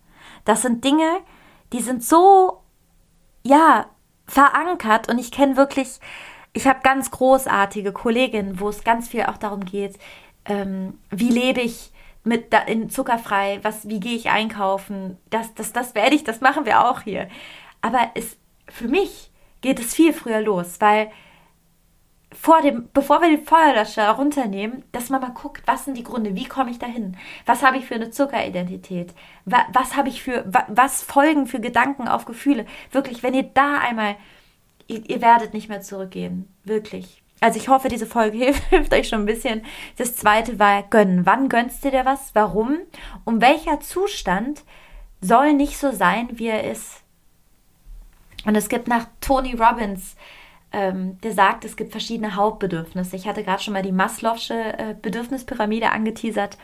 Das 0.44 0.62
sind 0.62 0.84
Dinge, 0.84 1.18
die 1.72 1.80
sind 1.80 2.04
so, 2.04 2.62
ja, 3.42 3.86
verankert 4.26 5.08
und 5.08 5.18
ich 5.18 5.30
kenne 5.30 5.56
wirklich, 5.56 6.00
ich 6.52 6.66
habe 6.66 6.80
ganz 6.82 7.10
großartige 7.10 7.92
Kolleginnen, 7.92 8.60
wo 8.60 8.68
es 8.68 8.84
ganz 8.84 9.08
viel 9.08 9.24
auch 9.24 9.36
darum 9.36 9.64
geht, 9.64 9.98
ähm, 10.44 10.98
wie 11.10 11.30
lebe 11.30 11.60
ich 11.60 11.92
mit 12.24 12.52
da, 12.52 12.60
in 12.60 12.90
zuckerfrei, 12.90 13.60
was, 13.62 13.88
wie 13.88 14.00
gehe 14.00 14.16
ich 14.16 14.30
einkaufen, 14.30 15.18
das, 15.30 15.54
das, 15.54 15.72
das 15.72 15.94
werde 15.94 16.14
ich, 16.14 16.24
das 16.24 16.40
machen 16.40 16.64
wir 16.64 16.88
auch 16.88 17.02
hier. 17.02 17.28
Aber 17.82 18.10
es, 18.14 18.36
für 18.68 18.88
mich 18.88 19.30
geht 19.66 19.80
es 19.80 19.94
viel 19.96 20.12
früher 20.12 20.40
los, 20.40 20.76
weil 20.78 21.10
vor 22.32 22.62
dem, 22.62 22.88
bevor 22.92 23.20
wir 23.20 23.28
den 23.28 23.44
Feuerlöscher 23.44 24.08
runternehmen, 24.12 24.84
dass 24.92 25.10
man 25.10 25.20
mal 25.20 25.32
guckt, 25.32 25.64
was 25.66 25.84
sind 25.84 25.96
die 25.96 26.04
Gründe, 26.04 26.36
wie 26.36 26.44
komme 26.44 26.70
ich 26.70 26.78
dahin, 26.78 27.16
was 27.46 27.64
habe 27.64 27.76
ich 27.76 27.84
für 27.84 27.96
eine 27.96 28.10
Zuckeridentität, 28.10 29.12
was, 29.44 29.62
was 29.72 29.96
habe 29.96 30.08
ich 30.08 30.22
für, 30.22 30.44
was, 30.68 31.02
folgen 31.02 31.48
für 31.48 31.58
Gedanken 31.58 32.06
auf 32.06 32.26
Gefühle. 32.26 32.64
Wirklich, 32.92 33.24
wenn 33.24 33.34
ihr 33.34 33.42
da 33.42 33.78
einmal, 33.78 34.14
ihr, 34.86 35.02
ihr 35.10 35.20
werdet 35.20 35.52
nicht 35.52 35.68
mehr 35.68 35.80
zurückgehen, 35.80 36.48
wirklich. 36.62 37.24
Also 37.40 37.58
ich 37.58 37.68
hoffe, 37.68 37.88
diese 37.88 38.06
Folge 38.06 38.38
hilft, 38.38 38.62
hilft, 38.68 38.94
euch 38.94 39.08
schon 39.08 39.22
ein 39.22 39.26
bisschen. 39.26 39.62
Das 39.96 40.14
zweite 40.14 40.60
war 40.60 40.84
gönnen. 40.84 41.26
Wann 41.26 41.48
gönnst 41.48 41.84
du 41.84 41.90
dir 41.90 42.04
was? 42.04 42.36
Warum? 42.36 42.78
Und 43.24 43.40
welcher 43.40 43.80
Zustand 43.80 44.62
soll 45.20 45.54
nicht 45.54 45.76
so 45.76 45.90
sein, 45.90 46.28
wie 46.34 46.46
er 46.46 46.70
ist? 46.70 47.02
Und 48.46 48.54
es 48.54 48.68
gibt 48.68 48.86
nach 48.86 49.06
Tony 49.20 49.54
Robbins, 49.54 50.16
ähm, 50.72 51.20
der 51.20 51.32
sagt, 51.32 51.64
es 51.64 51.76
gibt 51.76 51.90
verschiedene 51.90 52.36
Hauptbedürfnisse. 52.36 53.16
Ich 53.16 53.26
hatte 53.26 53.42
gerade 53.42 53.62
schon 53.62 53.74
mal 53.74 53.82
die 53.82 53.92
Maslow'sche 53.92 54.54
äh, 54.54 54.94
Bedürfnispyramide 55.00 55.90
angeteasert. 55.90 56.56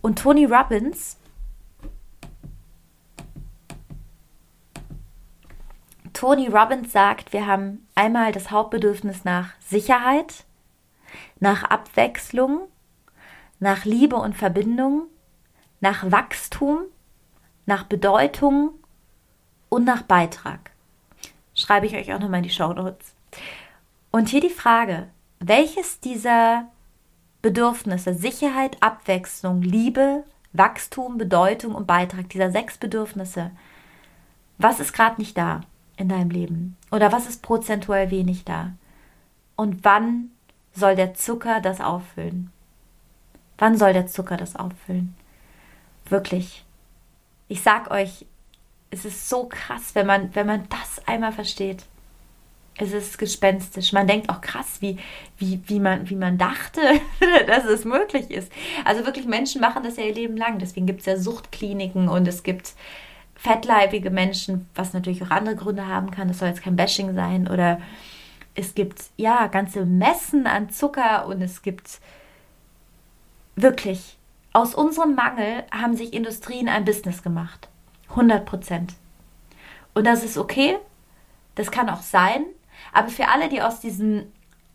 Und 0.00 0.20
Tony 0.20 0.44
Robbins 0.44 1.18
Tony 6.12 6.46
Robbins 6.46 6.92
sagt, 6.92 7.32
wir 7.32 7.48
haben 7.48 7.84
einmal 7.96 8.30
das 8.30 8.52
Hauptbedürfnis 8.52 9.24
nach 9.24 9.54
Sicherheit, 9.58 10.44
nach 11.40 11.64
Abwechslung, 11.64 12.68
nach 13.58 13.84
Liebe 13.84 14.14
und 14.14 14.36
Verbindung, 14.36 15.08
nach 15.80 16.12
Wachstum, 16.12 16.82
nach 17.66 17.84
Bedeutung 17.84 18.70
und 19.68 19.84
nach 19.84 20.02
Beitrag. 20.02 20.71
Schreibe 21.54 21.86
ich 21.86 21.94
euch 21.94 22.12
auch 22.12 22.18
nochmal 22.18 22.38
in 22.38 22.44
die 22.44 22.50
Show 22.50 22.72
Notes. 22.72 23.14
Und 24.10 24.28
hier 24.28 24.40
die 24.40 24.50
Frage, 24.50 25.08
welches 25.40 26.00
dieser 26.00 26.68
Bedürfnisse, 27.40 28.14
Sicherheit, 28.14 28.76
Abwechslung, 28.80 29.62
Liebe, 29.62 30.24
Wachstum, 30.52 31.18
Bedeutung 31.18 31.74
und 31.74 31.86
Beitrag, 31.86 32.28
dieser 32.28 32.50
sechs 32.50 32.78
Bedürfnisse, 32.78 33.50
was 34.58 34.80
ist 34.80 34.92
gerade 34.92 35.20
nicht 35.20 35.36
da? 35.36 35.62
in 35.96 36.08
deinem 36.08 36.30
Leben? 36.30 36.76
Oder 36.90 37.12
was 37.12 37.26
ist 37.26 37.42
prozentuell 37.42 38.10
wenig 38.10 38.44
da? 38.44 38.72
Und 39.56 39.84
wann 39.84 40.30
soll 40.74 40.96
der 40.96 41.14
Zucker 41.14 41.60
das 41.60 41.80
auffüllen? 41.80 42.50
Wann 43.58 43.76
soll 43.76 43.92
der 43.92 44.06
Zucker 44.06 44.36
das 44.36 44.56
auffüllen? 44.56 45.14
Wirklich. 46.06 46.64
Ich 47.48 47.62
sag 47.62 47.90
euch, 47.90 48.26
es 48.92 49.06
ist 49.06 49.28
so 49.28 49.46
krass, 49.46 49.94
wenn 49.94 50.06
man, 50.06 50.34
wenn 50.34 50.46
man 50.46 50.68
das 50.68 51.06
einmal 51.08 51.32
versteht. 51.32 51.84
Es 52.76 52.92
ist 52.92 53.18
gespenstisch. 53.18 53.92
Man 53.92 54.06
denkt 54.06 54.28
auch 54.28 54.40
krass, 54.42 54.78
wie, 54.80 54.98
wie, 55.38 55.60
wie, 55.66 55.80
man, 55.80 56.08
wie 56.10 56.14
man 56.14 56.36
dachte, 56.36 56.80
dass 57.46 57.64
es 57.64 57.84
möglich 57.84 58.30
ist. 58.30 58.52
Also 58.84 59.04
wirklich, 59.06 59.26
Menschen 59.26 59.60
machen 59.62 59.82
das 59.82 59.96
ja 59.96 60.04
ihr 60.04 60.14
Leben 60.14 60.36
lang. 60.36 60.58
Deswegen 60.58 60.86
gibt 60.86 61.00
es 61.00 61.06
ja 61.06 61.16
Suchtkliniken 61.16 62.08
und 62.08 62.28
es 62.28 62.42
gibt 62.42 62.74
fettleibige 63.34 64.10
Menschen, 64.10 64.68
was 64.74 64.92
natürlich 64.92 65.22
auch 65.22 65.30
andere 65.30 65.56
Gründe 65.56 65.88
haben 65.88 66.10
kann. 66.10 66.28
Das 66.28 66.38
soll 66.38 66.48
jetzt 66.48 66.62
kein 66.62 66.76
Bashing 66.76 67.14
sein. 67.14 67.48
Oder 67.48 67.80
es 68.54 68.74
gibt 68.74 69.02
ja 69.16 69.46
ganze 69.46 69.86
Messen 69.86 70.46
an 70.46 70.68
Zucker 70.68 71.26
und 71.26 71.40
es 71.40 71.62
gibt 71.62 71.98
wirklich, 73.56 74.18
aus 74.52 74.74
unserem 74.74 75.14
Mangel 75.14 75.64
haben 75.70 75.96
sich 75.96 76.12
Industrien 76.12 76.68
ein 76.68 76.84
Business 76.84 77.22
gemacht. 77.22 77.68
100 78.12 78.46
Prozent. 78.46 78.94
Und 79.94 80.06
das 80.06 80.24
ist 80.24 80.38
okay. 80.38 80.78
Das 81.54 81.70
kann 81.70 81.90
auch 81.90 82.02
sein. 82.02 82.44
Aber 82.92 83.08
für 83.08 83.28
alle, 83.28 83.48
die 83.48 83.62
aus 83.62 83.80
diesem 83.80 84.24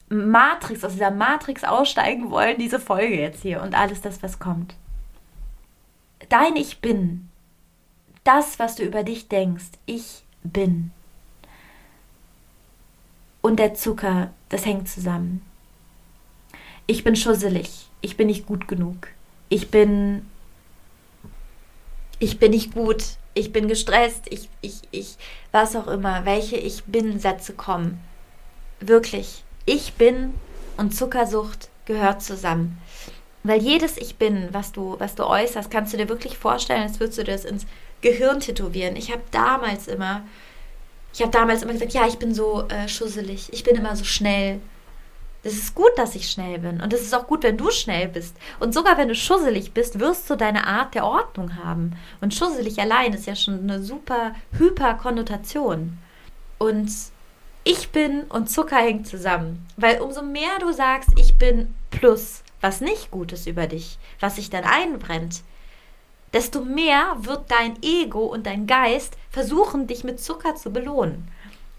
Matrix, 0.10 0.84
aus 0.84 0.94
dieser 0.94 1.12
Matrix 1.12 1.64
aussteigen 1.64 2.30
wollen, 2.32 2.58
diese 2.58 2.80
Folge 2.80 3.20
jetzt 3.20 3.42
hier 3.42 3.62
und 3.62 3.76
alles 3.76 4.02
das, 4.02 4.24
was 4.24 4.40
kommt. 4.40 4.76
Dein 6.30 6.56
Ich 6.56 6.80
Bin, 6.80 7.30
das, 8.24 8.60
was 8.60 8.76
du 8.76 8.84
über 8.84 9.04
dich 9.04 9.28
denkst, 9.28 9.72
ich 9.86 10.24
bin. 10.44 10.92
Und 13.42 13.60
der 13.60 13.74
Zucker, 13.74 14.32
das 14.50 14.66
hängt 14.66 14.90
zusammen. 14.90 15.42
Ich 16.86 17.04
bin 17.04 17.16
schusselig, 17.16 17.90
ich 18.02 18.18
bin 18.18 18.28
nicht 18.28 18.46
gut 18.46 18.68
genug, 18.68 19.10
ich 19.50 19.72
bin, 19.72 20.26
ich 22.20 22.40
bin 22.40 22.52
nicht 22.52 22.74
gut, 22.74 23.18
ich 23.38 23.54
bin 23.54 23.68
gestresst, 23.68 24.24
ich, 24.30 24.50
ich, 24.62 24.82
ich, 24.92 25.18
was 25.52 25.76
auch 25.76 25.88
immer, 25.88 26.26
welche 26.26 26.58
Ich 26.58 26.84
bin-Sätze 26.86 27.54
kommen. 27.54 28.02
Wirklich, 28.80 29.44
ich 29.66 29.94
bin 29.94 30.34
und 30.78 30.96
Zuckersucht 30.96 31.70
gehört 31.86 32.22
zusammen. 32.22 32.78
Weil 33.44 33.62
jedes 33.62 33.98
Ich 33.98 34.18
bin, 34.18 34.50
was 34.52 34.72
du, 34.72 34.96
was 35.00 35.16
du 35.16 35.26
äußerst, 35.26 35.72
kannst 35.72 35.94
du 35.94 35.98
dir 35.98 36.10
wirklich 36.10 36.38
vorstellen, 36.38 36.84
als 36.84 37.00
würdest 37.00 37.20
du 37.20 37.24
das 37.24 37.46
ins 37.46 37.66
Gehirn 38.02 38.40
tätowieren. 38.40 38.96
Ich 38.96 39.12
habe 39.12 39.22
damals 39.32 39.88
immer, 39.88 40.24
ich 41.14 41.22
habe 41.22 41.32
damals 41.32 41.64
immer 41.64 41.74
gesagt, 41.74 41.94
ja, 41.94 42.06
ich 42.08 42.18
bin 42.18 42.34
so 42.34 42.68
äh, 42.68 42.88
schusselig, 42.88 43.52
ich 43.54 43.64
bin 43.64 43.76
immer 43.76 43.96
so 43.96 44.04
schnell. 44.04 44.60
Es 45.48 45.54
ist 45.54 45.76
gut, 45.76 45.92
dass 45.96 46.14
ich 46.14 46.30
schnell 46.30 46.60
bin. 46.60 46.82
Und 46.82 46.92
es 46.92 47.04
ist 47.04 47.16
auch 47.16 47.26
gut, 47.26 47.44
wenn 47.44 47.56
du 47.56 47.72
schnell 47.72 48.10
bist. 48.10 48.36
Und 48.60 48.74
sogar 48.74 48.98
wenn 48.98 49.08
du 49.08 49.16
schusselig 49.16 49.72
bist, 49.72 49.98
wirst 49.98 50.30
du 50.30 50.36
deine 50.36 50.68
Art 50.68 50.94
der 50.94 51.06
Ordnung 51.06 51.56
haben. 51.64 51.96
Und 52.20 52.34
schusselig 52.34 52.78
allein 52.82 53.14
ist 53.14 53.28
ja 53.28 53.36
schon 53.36 53.60
eine 53.60 53.82
super 53.82 54.36
hyper 54.58 54.96
Konnotation. 54.96 56.00
Und 56.58 56.92
ich 57.64 57.92
bin 57.92 58.24
und 58.24 58.50
Zucker 58.50 58.76
hängt 58.76 59.08
zusammen. 59.08 59.66
Weil 59.78 60.02
umso 60.02 60.22
mehr 60.22 60.60
du 60.60 60.74
sagst, 60.74 61.12
ich 61.16 61.38
bin 61.38 61.74
plus, 61.92 62.44
was 62.60 62.82
nicht 62.82 63.10
gut 63.10 63.32
ist 63.32 63.48
über 63.48 63.68
dich, 63.68 64.00
was 64.20 64.36
sich 64.36 64.50
dann 64.50 64.66
einbrennt, 64.66 65.44
desto 66.34 66.60
mehr 66.60 67.16
wird 67.20 67.50
dein 67.50 67.82
Ego 67.82 68.26
und 68.26 68.46
dein 68.46 68.68
Geist 68.68 69.16
versuchen, 69.30 69.88
dich 69.88 70.04
mit 70.04 70.20
Zucker 70.20 70.56
zu 70.56 70.72
belohnen. 70.72 71.30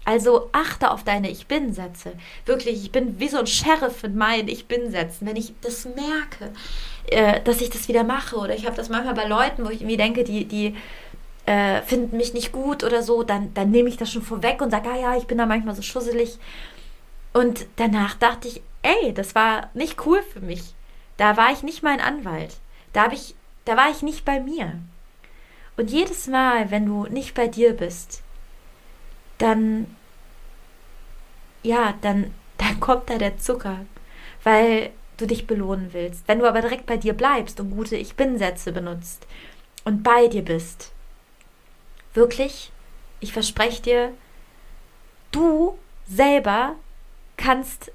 Also 0.09 0.49
achte 0.53 0.89
auf 0.89 1.03
deine 1.03 1.29
Ich 1.29 1.45
Bin-Sätze. 1.45 2.13
Wirklich, 2.47 2.83
ich 2.83 2.91
bin 2.91 3.19
wie 3.19 3.27
so 3.27 3.37
ein 3.37 3.45
Sheriff 3.45 4.01
mit 4.01 4.15
meinen 4.15 4.47
Ich 4.47 4.65
Bin-Sätzen. 4.65 5.27
Wenn 5.27 5.35
ich 5.35 5.53
das 5.61 5.85
merke, 5.85 6.51
äh, 7.11 7.39
dass 7.41 7.61
ich 7.61 7.69
das 7.69 7.87
wieder 7.87 8.03
mache, 8.03 8.35
oder 8.37 8.55
ich 8.55 8.65
habe 8.65 8.75
das 8.75 8.89
manchmal 8.89 9.13
bei 9.13 9.25
Leuten, 9.25 9.63
wo 9.63 9.69
ich 9.69 9.81
irgendwie 9.81 9.97
denke, 9.97 10.23
die, 10.23 10.45
die 10.45 10.75
äh, 11.45 11.83
finden 11.83 12.17
mich 12.17 12.33
nicht 12.33 12.51
gut 12.51 12.83
oder 12.83 13.03
so, 13.03 13.21
dann, 13.21 13.53
dann 13.53 13.69
nehme 13.69 13.87
ich 13.87 13.97
das 13.97 14.11
schon 14.11 14.23
vorweg 14.23 14.63
und 14.63 14.71
sage, 14.71 14.89
ah 14.89 14.99
ja, 14.99 15.15
ich 15.15 15.27
bin 15.27 15.37
da 15.37 15.45
manchmal 15.45 15.75
so 15.75 15.83
schusselig. 15.83 16.39
Und 17.31 17.67
danach 17.75 18.15
dachte 18.15 18.47
ich, 18.47 18.63
ey, 18.81 19.13
das 19.13 19.35
war 19.35 19.69
nicht 19.75 20.07
cool 20.07 20.23
für 20.23 20.41
mich. 20.41 20.73
Da 21.17 21.37
war 21.37 21.51
ich 21.51 21.61
nicht 21.61 21.83
mein 21.83 22.01
Anwalt. 22.01 22.55
Da, 22.93 23.11
ich, 23.11 23.35
da 23.65 23.77
war 23.77 23.91
ich 23.91 24.01
nicht 24.01 24.25
bei 24.25 24.39
mir. 24.39 24.73
Und 25.77 25.91
jedes 25.91 26.25
Mal, 26.25 26.71
wenn 26.71 26.87
du 26.87 27.05
nicht 27.05 27.35
bei 27.35 27.47
dir 27.47 27.73
bist, 27.73 28.23
dann 29.37 29.85
ja, 31.63 31.93
dann, 32.01 32.33
dann 32.57 32.79
kommt 32.79 33.09
da 33.09 33.17
der 33.17 33.37
Zucker, 33.37 33.85
weil 34.43 34.91
du 35.17 35.27
dich 35.27 35.47
belohnen 35.47 35.89
willst. 35.91 36.27
Wenn 36.27 36.39
du 36.39 36.47
aber 36.47 36.61
direkt 36.61 36.85
bei 36.85 36.97
dir 36.97 37.13
bleibst 37.13 37.59
und 37.59 37.71
gute 37.71 37.95
Ich 37.95 38.15
Bin-Sätze 38.15 38.71
benutzt 38.71 39.27
und 39.83 40.03
bei 40.03 40.27
dir 40.27 40.43
bist, 40.43 40.91
wirklich, 42.13 42.71
ich 43.19 43.33
verspreche 43.33 43.81
dir, 43.81 44.13
du 45.31 45.77
selber 46.07 46.75
kannst 47.37 47.91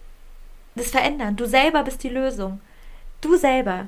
das 0.74 0.90
verändern. 0.90 1.36
Du 1.36 1.46
selber 1.46 1.82
bist 1.82 2.02
die 2.02 2.08
Lösung. 2.08 2.60
Du 3.20 3.36
selber. 3.36 3.86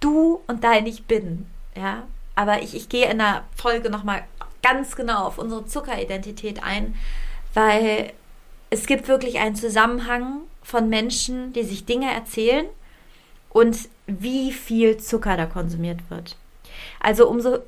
Du 0.00 0.42
und 0.46 0.64
dein 0.64 0.86
Ich 0.86 1.04
Bin. 1.04 1.46
Ja, 1.76 2.06
aber 2.34 2.62
ich, 2.62 2.74
ich 2.74 2.88
gehe 2.88 3.10
in 3.10 3.18
der 3.18 3.44
Folge 3.54 3.90
nochmal 3.90 4.24
ganz 4.62 4.96
genau 4.96 5.26
auf 5.26 5.38
unsere 5.38 5.66
Zuckeridentität 5.66 6.62
ein, 6.62 6.96
weil 7.54 8.12
es 8.70 8.86
gibt 8.86 9.08
wirklich 9.08 9.38
einen 9.38 9.56
Zusammenhang 9.56 10.40
von 10.62 10.88
Menschen, 10.88 11.52
die 11.52 11.62
sich 11.62 11.86
Dinge 11.86 12.12
erzählen 12.12 12.66
und 13.50 13.88
wie 14.06 14.52
viel 14.52 14.96
Zucker 14.96 15.36
da 15.36 15.46
konsumiert 15.46 16.00
wird. 16.10 16.36
Also 17.00 17.28
umso, 17.28 17.58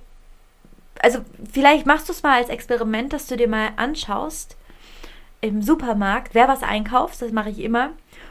also 1.01 1.21
vielleicht 1.51 1.87
machst 1.87 2.09
du 2.09 2.13
es 2.13 2.23
mal 2.23 2.39
als 2.39 2.49
Experiment, 2.49 3.13
dass 3.13 3.27
du 3.27 3.37
dir 3.37 3.49
mal 3.49 3.71
anschaust 3.77 4.57
im 5.41 5.63
Supermarkt, 5.63 6.35
wer 6.35 6.49
was 6.49 6.63
einkauft, 6.63 7.23
das 7.23 7.33
mache 7.33 7.51
ich 7.51 7.61
immer, 7.61 7.91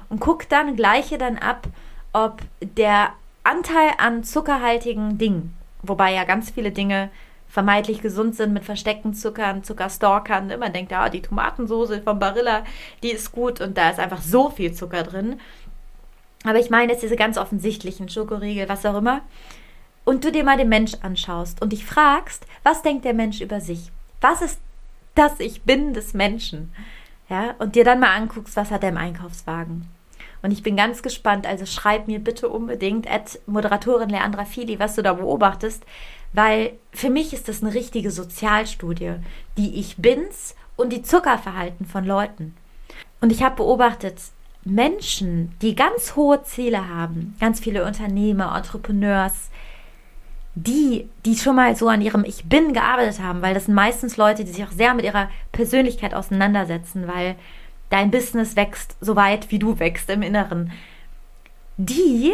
und 0.09 0.19
guck 0.19 0.49
dann, 0.49 0.75
gleiche 0.75 1.17
dann 1.17 1.37
ab, 1.37 1.67
ob 2.11 2.41
der 2.61 3.13
Anteil 3.43 3.91
an 3.97 4.23
zuckerhaltigen 4.23 5.17
Dingen, 5.17 5.55
wobei 5.83 6.13
ja 6.13 6.25
ganz 6.25 6.49
viele 6.49 6.71
Dinge 6.71 7.09
vermeintlich 7.57 8.03
gesund 8.03 8.35
sind 8.35 8.53
mit 8.53 8.65
versteckten 8.65 9.15
Zuckern, 9.15 9.63
Zuckerstalkern. 9.63 10.51
Immer 10.51 10.69
denkt, 10.69 10.91
ja, 10.91 11.09
die 11.09 11.23
Tomatensoße 11.23 12.03
von 12.03 12.19
Barilla, 12.19 12.63
die 13.01 13.09
ist 13.09 13.31
gut 13.31 13.61
und 13.61 13.79
da 13.79 13.89
ist 13.89 13.99
einfach 13.99 14.21
so 14.21 14.51
viel 14.51 14.73
Zucker 14.73 15.01
drin. 15.01 15.39
Aber 16.43 16.59
ich 16.59 16.69
meine 16.69 16.91
jetzt 16.91 17.01
diese 17.01 17.15
ganz 17.15 17.35
offensichtlichen 17.35 18.09
Schokoriegel, 18.09 18.69
was 18.69 18.85
auch 18.85 18.95
immer. 18.95 19.21
Und 20.05 20.23
du 20.23 20.31
dir 20.31 20.43
mal 20.43 20.57
den 20.57 20.69
Mensch 20.69 20.93
anschaust 21.01 21.59
und 21.59 21.73
dich 21.73 21.83
fragst, 21.83 22.45
was 22.61 22.83
denkt 22.83 23.05
der 23.05 23.15
Mensch 23.15 23.41
über 23.41 23.59
sich? 23.59 23.91
Was 24.21 24.43
ist 24.43 24.59
das 25.15 25.39
Ich 25.39 25.63
Bin 25.63 25.95
des 25.95 26.13
Menschen? 26.13 26.71
Ja, 27.27 27.55
und 27.57 27.73
dir 27.73 27.83
dann 27.83 27.99
mal 27.99 28.15
anguckst, 28.15 28.55
was 28.55 28.69
hat 28.69 28.83
er 28.83 28.89
im 28.89 28.97
Einkaufswagen? 28.97 29.87
Und 30.41 30.51
ich 30.51 30.63
bin 30.63 30.75
ganz 30.75 31.01
gespannt, 31.01 31.47
also 31.47 31.65
schreib 31.65 32.07
mir 32.07 32.19
bitte 32.19 32.49
unbedingt, 32.49 33.09
at 33.09 33.39
Moderatorin 33.47 34.09
Leandra 34.09 34.45
Fili, 34.45 34.79
was 34.79 34.95
du 34.95 35.01
da 35.01 35.13
beobachtest, 35.13 35.83
weil 36.33 36.73
für 36.91 37.09
mich 37.09 37.33
ist 37.33 37.47
das 37.47 37.63
eine 37.63 37.73
richtige 37.73 38.11
Sozialstudie, 38.11 39.15
die 39.57 39.79
Ich 39.79 39.97
Bins 39.97 40.55
und 40.75 40.93
die 40.93 41.01
Zuckerverhalten 41.01 41.85
von 41.85 42.05
Leuten. 42.05 42.55
Und 43.21 43.31
ich 43.31 43.43
habe 43.43 43.55
beobachtet, 43.55 44.15
Menschen, 44.63 45.55
die 45.61 45.75
ganz 45.75 46.15
hohe 46.15 46.43
Ziele 46.43 46.89
haben, 46.89 47.35
ganz 47.39 47.59
viele 47.59 47.85
Unternehmer, 47.85 48.55
Entrepreneurs, 48.55 49.49
die, 50.55 51.07
die 51.25 51.35
schon 51.35 51.55
mal 51.55 51.75
so 51.75 51.87
an 51.87 52.01
ihrem 52.01 52.25
Ich 52.25 52.45
Bin 52.45 52.73
gearbeitet 52.73 53.21
haben, 53.21 53.41
weil 53.41 53.53
das 53.53 53.65
sind 53.65 53.75
meistens 53.75 54.17
Leute, 54.17 54.43
die 54.43 54.51
sich 54.51 54.63
auch 54.63 54.71
sehr 54.71 54.93
mit 54.93 55.05
ihrer 55.05 55.29
Persönlichkeit 55.51 56.13
auseinandersetzen, 56.13 57.07
weil 57.07 57.35
dein 57.89 58.11
Business 58.11 58.55
wächst 58.55 58.95
so 59.01 59.15
weit, 59.15 59.51
wie 59.51 59.59
du 59.59 59.79
wächst 59.79 60.09
im 60.09 60.21
Inneren. 60.21 60.71
Die 61.77 62.33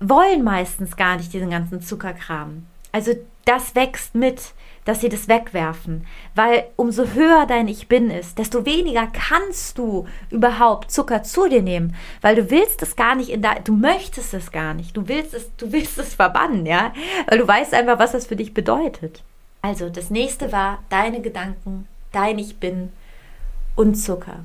wollen 0.00 0.42
meistens 0.42 0.96
gar 0.96 1.16
nicht 1.16 1.32
diesen 1.32 1.50
ganzen 1.50 1.80
Zuckerkram. 1.80 2.66
Also 2.92 3.12
das 3.44 3.74
wächst 3.74 4.14
mit, 4.14 4.52
dass 4.84 5.00
sie 5.00 5.08
das 5.08 5.28
wegwerfen. 5.28 6.06
Weil 6.34 6.66
umso 6.76 7.06
höher 7.14 7.46
dein 7.46 7.68
Ich 7.68 7.88
Bin 7.88 8.10
ist, 8.10 8.38
desto 8.38 8.66
weniger 8.66 9.06
kannst 9.06 9.78
du 9.78 10.06
überhaupt 10.30 10.90
Zucker 10.90 11.22
zu 11.22 11.48
dir 11.48 11.62
nehmen. 11.62 11.94
Weil 12.20 12.36
du 12.36 12.50
willst 12.50 12.82
es 12.82 12.96
gar 12.96 13.14
nicht 13.14 13.30
in 13.30 13.42
da, 13.42 13.54
du 13.54 13.74
möchtest 13.74 14.34
es 14.34 14.50
gar 14.50 14.74
nicht. 14.74 14.96
Du 14.96 15.08
willst 15.08 15.34
es, 15.34 15.54
du 15.56 15.72
willst 15.72 15.98
es 15.98 16.14
verbannen, 16.14 16.66
ja? 16.66 16.92
Weil 17.28 17.38
du 17.38 17.46
weißt 17.48 17.74
einfach, 17.74 17.98
was 17.98 18.12
das 18.12 18.26
für 18.26 18.36
dich 18.36 18.54
bedeutet. 18.54 19.22
Also, 19.62 19.88
das 19.88 20.10
nächste 20.10 20.50
war 20.50 20.80
deine 20.88 21.20
Gedanken, 21.20 21.86
dein 22.10 22.38
Ich 22.38 22.56
Bin 22.56 22.92
und 23.76 23.94
Zucker. 23.94 24.44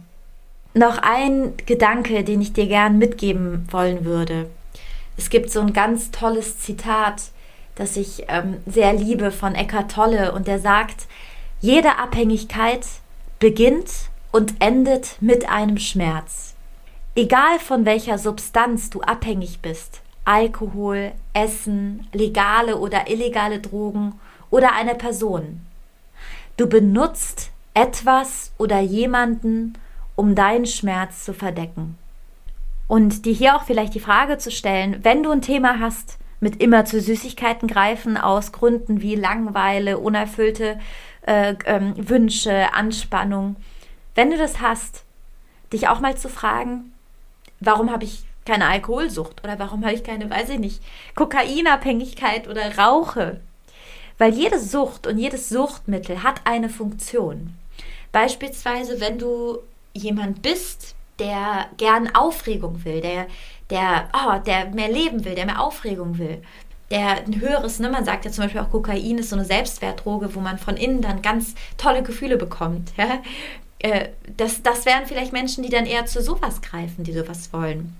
Noch 0.78 1.00
ein 1.00 1.54
Gedanke, 1.66 2.24
den 2.24 2.40
ich 2.40 2.54
dir 2.54 2.68
gern 2.68 3.00
mitgeben 3.00 3.68
wollen 3.72 4.06
würde. 4.06 4.48
Es 5.18 5.32
gibt 5.32 5.50
so 5.50 5.60
ein 5.60 5.74
ganz 5.74 6.12
tolles 6.12 6.60
Zitat, 6.60 7.32
das 7.74 7.98
ich 7.98 8.26
ähm, 8.28 8.58
sehr 8.68 8.94
liebe 8.94 9.32
von 9.32 9.56
Eckhart 9.56 9.92
Tolle 9.92 10.34
und 10.34 10.46
der 10.46 10.60
sagt, 10.60 11.08
jede 11.62 11.98
Abhängigkeit 11.98 12.86
beginnt 13.40 13.90
und 14.32 14.54
endet 14.60 15.20
mit 15.20 15.50
einem 15.50 15.80
Schmerz. 15.80 16.54
Egal 17.16 17.58
von 17.58 17.86
welcher 17.86 18.20
Substanz 18.20 18.92
du 18.92 19.02
abhängig 19.02 19.62
bist, 19.64 20.02
Alkohol, 20.26 21.14
Essen, 21.34 22.08
legale 22.14 22.78
oder 22.78 23.10
illegale 23.10 23.60
Drogen 23.62 24.14
oder 24.52 24.74
eine 24.74 24.94
Person. 24.94 25.62
Du 26.56 26.68
benutzt 26.68 27.50
etwas 27.74 28.52
oder 28.60 28.80
jemanden, 28.80 29.74
um 30.18 30.36
deinen 30.36 30.66
Schmerz 30.66 31.24
zu 31.24 31.34
verdecken. 31.34 31.98
Und 32.88 33.26
dir 33.26 33.34
hier 33.34 33.56
auch 33.56 33.64
vielleicht 33.64 33.94
die 33.94 34.02
Frage 34.02 34.38
zu 34.38 34.52
stellen, 34.52 35.00
wenn 35.04 35.24
du 35.24 35.32
ein 35.32 35.42
Thema 35.42 35.80
hast, 35.80 36.18
mit 36.40 36.62
immer 36.62 36.86
zu 36.86 37.00
Süßigkeiten 37.00 37.68
greifen 37.68 38.18
aus 38.18 38.52
Gründen 38.52 39.02
wie 39.02 39.16
Langeweile, 39.16 39.98
unerfüllte 39.98 40.80
äh, 41.22 41.56
ähm, 41.66 41.94
Wünsche, 41.98 42.74
Anspannung. 42.74 43.56
Wenn 44.16 44.32
du 44.32 44.38
das 44.38 44.60
hast, 44.60 45.04
dich 45.72 45.88
auch 45.88 46.00
mal 46.00 46.18
zu 46.18 46.30
fragen, 46.30 46.94
warum 47.60 47.92
habe 47.92 48.04
ich 48.04 48.24
keine 48.46 48.68
Alkoholsucht 48.68 49.44
oder 49.44 49.60
warum 49.60 49.84
habe 49.84 49.94
ich 49.94 50.04
keine, 50.04 50.30
weiß 50.30 50.50
ich 50.50 50.60
nicht, 50.60 50.82
Kokainabhängigkeit 51.16 52.48
oder 52.48 52.78
rauche? 52.78 53.40
Weil 54.18 54.34
jede 54.34 54.60
Sucht 54.60 55.06
und 55.06 55.20
jedes 55.20 55.50
Suchtmittel 55.50 56.24
hat 56.24 56.42
eine 56.46 56.70
Funktion. 56.70 57.54
Beispielsweise, 58.12 59.00
wenn 59.00 59.20
du 59.20 59.60
jemand 59.98 60.42
bist, 60.42 60.96
der 61.20 61.68
gern 61.78 62.14
Aufregung 62.16 62.86
will, 62.86 63.02
der, 63.02 63.28
der, 63.70 64.10
oh, 64.14 64.38
der 64.46 64.70
mehr 64.70 64.90
leben 64.90 65.26
will, 65.26 65.36
der 65.36 65.46
mehr 65.46 65.62
Aufregung 65.62 66.18
will, 66.18 66.42
der 66.90 67.26
ein 67.26 67.42
höheres, 67.42 67.80
ne, 67.80 67.90
man 67.90 68.06
sagt 68.06 68.26
ja 68.26 68.32
zum 68.32 68.46
Beispiel 68.46 68.62
auch 68.62 68.70
Kokain 68.70 69.18
ist 69.18 69.30
so 69.30 69.36
eine 69.36 69.46
Selbstwertdroge, 69.46 70.34
wo 70.36 70.40
man 70.40 70.58
von 70.58 70.78
innen 70.78 71.02
dann 71.02 71.22
ganz 71.22 71.56
tolle 71.78 72.04
Gefühle 72.04 72.38
bekommt. 72.38 72.94
Ja? 72.98 73.22
Äh, 73.80 74.10
das, 74.38 74.64
das 74.64 74.86
wären 74.86 75.06
vielleicht 75.06 75.34
Menschen, 75.34 75.64
die 75.64 75.70
dann 75.70 75.86
eher 75.86 76.06
zu 76.06 76.22
sowas 76.22 76.62
greifen, 76.62 77.04
die 77.04 77.14
sowas 77.14 77.52
wollen. 77.52 77.96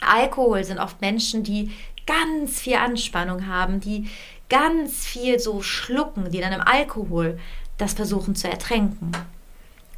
Alkohol 0.00 0.64
sind 0.64 0.78
oft 0.78 1.00
Menschen, 1.00 1.44
die 1.44 1.70
ganz 2.06 2.60
viel 2.60 2.76
Anspannung 2.76 3.46
haben, 3.46 3.80
die 3.80 4.08
ganz 4.48 5.04
viel 5.04 5.38
so 5.38 5.62
schlucken, 5.62 6.30
die 6.30 6.40
dann 6.40 6.52
im 6.52 6.60
Alkohol 6.60 7.38
das 7.78 7.94
versuchen 7.94 8.34
zu 8.34 8.48
ertränken. 8.48 9.12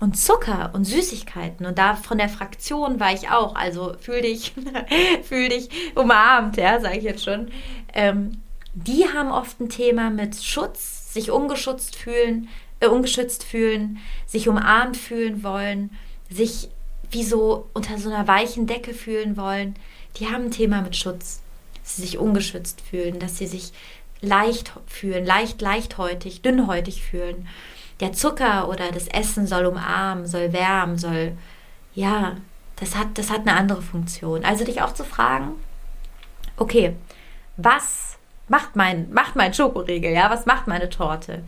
Und 0.02 0.18
Zucker 0.18 0.72
und 0.74 0.84
Süßigkeiten 0.84 1.64
und 1.64 1.78
da 1.78 1.94
von 1.94 2.18
der 2.18 2.28
Fraktion 2.28 2.98
war 2.98 3.12
ich 3.12 3.28
auch, 3.28 3.54
also 3.54 3.94
fühl 4.00 4.20
dich, 4.20 4.52
fühl 5.22 5.48
dich 5.48 5.68
umarmt, 5.94 6.56
ja, 6.56 6.80
sage 6.80 6.98
ich 6.98 7.04
jetzt 7.04 7.22
schon. 7.22 7.52
Ähm, 7.94 8.42
die 8.74 9.06
haben 9.06 9.30
oft 9.30 9.60
ein 9.60 9.68
Thema 9.68 10.10
mit 10.10 10.42
Schutz, 10.42 11.14
sich 11.14 11.30
ungeschützt 11.30 11.94
fühlen, 11.94 12.48
äh, 12.80 12.88
ungeschützt 12.88 13.44
fühlen, 13.44 13.98
sich 14.26 14.48
umarmt 14.48 14.96
fühlen 14.96 15.44
wollen, 15.44 15.90
sich 16.28 16.68
wie 17.12 17.22
so 17.22 17.68
unter 17.72 17.96
so 17.96 18.10
einer 18.10 18.26
weichen 18.26 18.66
Decke 18.66 18.94
fühlen 18.94 19.36
wollen. 19.36 19.76
Die 20.16 20.26
haben 20.26 20.46
ein 20.46 20.50
Thema 20.50 20.82
mit 20.82 20.96
Schutz, 20.96 21.42
dass 21.80 21.94
sie 21.94 22.02
sich 22.02 22.18
ungeschützt 22.18 22.80
fühlen, 22.80 23.20
dass 23.20 23.38
sie 23.38 23.46
sich 23.46 23.72
leicht 24.20 24.72
fühlen, 24.88 25.24
leicht, 25.24 25.62
leichthäutig, 25.62 26.42
dünnhäutig 26.42 27.04
fühlen. 27.04 27.46
Der 28.02 28.12
Zucker 28.12 28.68
oder 28.68 28.90
das 28.90 29.06
Essen 29.06 29.46
soll 29.46 29.64
umarmen, 29.64 30.26
soll 30.26 30.52
wärmen, 30.52 30.98
soll, 30.98 31.32
ja, 31.94 32.36
das 32.76 32.96
hat, 32.96 33.16
das 33.16 33.30
hat 33.30 33.42
eine 33.42 33.54
andere 33.54 33.80
Funktion. 33.80 34.44
Also 34.44 34.64
dich 34.64 34.82
auch 34.82 34.92
zu 34.92 35.04
fragen, 35.04 35.52
okay, 36.56 36.96
was 37.56 38.18
macht 38.48 38.74
mein, 38.74 39.12
macht 39.12 39.36
mein 39.36 39.54
Schokoriegel, 39.54 40.12
ja, 40.12 40.30
was 40.30 40.46
macht 40.46 40.66
meine 40.66 40.90
Torte? 40.90 41.44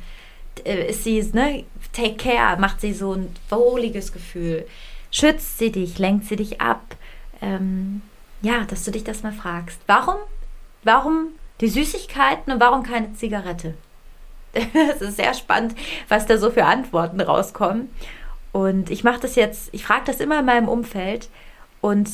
Äh, 0.65 0.91
ist 0.91 1.03
sie, 1.03 1.21
ne, 1.33 1.65
take 1.93 2.15
care, 2.15 2.57
macht 2.57 2.81
sie 2.81 2.93
so 2.93 3.15
ein 3.15 3.35
wohliges 3.51 4.13
Gefühl, 4.13 4.65
schützt 5.11 5.59
sie 5.59 5.73
dich, 5.73 5.99
lenkt 5.99 6.27
sie 6.27 6.37
dich 6.37 6.61
ab, 6.61 6.95
ähm, 7.43 8.01
ja, 8.43 8.65
dass 8.65 8.85
du 8.85 8.93
dich 8.93 9.03
das 9.03 9.25
mal 9.25 9.33
fragst. 9.33 9.81
Warum, 9.89 10.17
warum 10.85 11.31
die 11.61 11.69
Süßigkeiten 11.69 12.53
und 12.53 12.61
warum 12.61 12.85
keine 12.85 13.13
Zigarette? 13.15 13.75
Es 14.91 15.01
ist 15.01 15.17
sehr 15.17 15.35
spannend, 15.35 15.75
was 16.09 16.27
da 16.27 16.39
so 16.39 16.51
für 16.51 16.65
Antworten 16.65 17.21
rauskommen. 17.21 17.91
Und 18.53 18.91
ich 18.91 19.03
mache 19.03 19.21
das 19.21 19.35
jetzt, 19.35 19.69
ich 19.73 19.85
frage 19.85 20.05
das 20.07 20.21
immer 20.21 20.39
in 20.39 20.45
meinem 20.47 20.69
Umfeld 20.69 21.29
und 21.81 22.09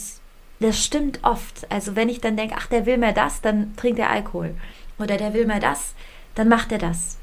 das 0.61 0.83
stimmt 0.83 1.21
oft. 1.23 1.71
Also 1.71 1.97
wenn 1.97 2.09
ich 2.09 2.21
dann 2.21 2.37
denke, 2.37 2.55
ach, 2.59 2.67
der 2.67 2.87
will 2.87 2.99
mehr 2.99 3.13
das, 3.13 3.41
dann 3.41 3.77
trinkt 3.77 3.99
er 3.99 4.11
Alkohol. 4.11 4.55
Oder 4.99 5.17
der 5.17 5.35
will 5.35 5.47
mehr 5.47 5.61
das, 5.61 5.95
dann 6.35 6.49
macht 6.49 6.73
er 6.73 6.79
das. 6.79 7.19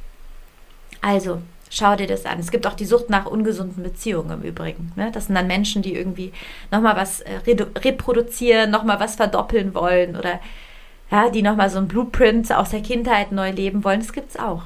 Also, 1.01 1.41
schau 1.69 1.95
dir 1.95 2.07
das 2.07 2.25
an. 2.25 2.39
Es 2.39 2.51
gibt 2.51 2.65
auch 2.67 2.73
die 2.73 2.85
Sucht 2.85 3.09
nach 3.09 3.25
ungesunden 3.25 3.83
Beziehungen 3.83 4.31
im 4.31 4.41
Übrigen. 4.41 4.91
Ne? 4.95 5.11
Das 5.11 5.27
sind 5.27 5.35
dann 5.35 5.47
Menschen, 5.47 5.81
die 5.81 5.95
irgendwie 5.95 6.33
nochmal 6.71 6.95
was 6.95 7.21
äh, 7.21 7.39
reproduzieren, 7.45 8.71
nochmal 8.71 8.99
was 8.99 9.15
verdoppeln 9.15 9.73
wollen 9.73 10.15
oder 10.15 10.39
ja, 11.09 11.29
die 11.29 11.41
nochmal 11.41 11.69
so 11.69 11.77
ein 11.77 11.87
Blueprint 11.87 12.51
aus 12.51 12.71
der 12.71 12.81
Kindheit 12.81 13.31
neu 13.31 13.51
leben 13.51 13.83
wollen. 13.83 14.01
Das 14.01 14.13
gibt 14.13 14.31
es 14.31 14.37
auch. 14.37 14.63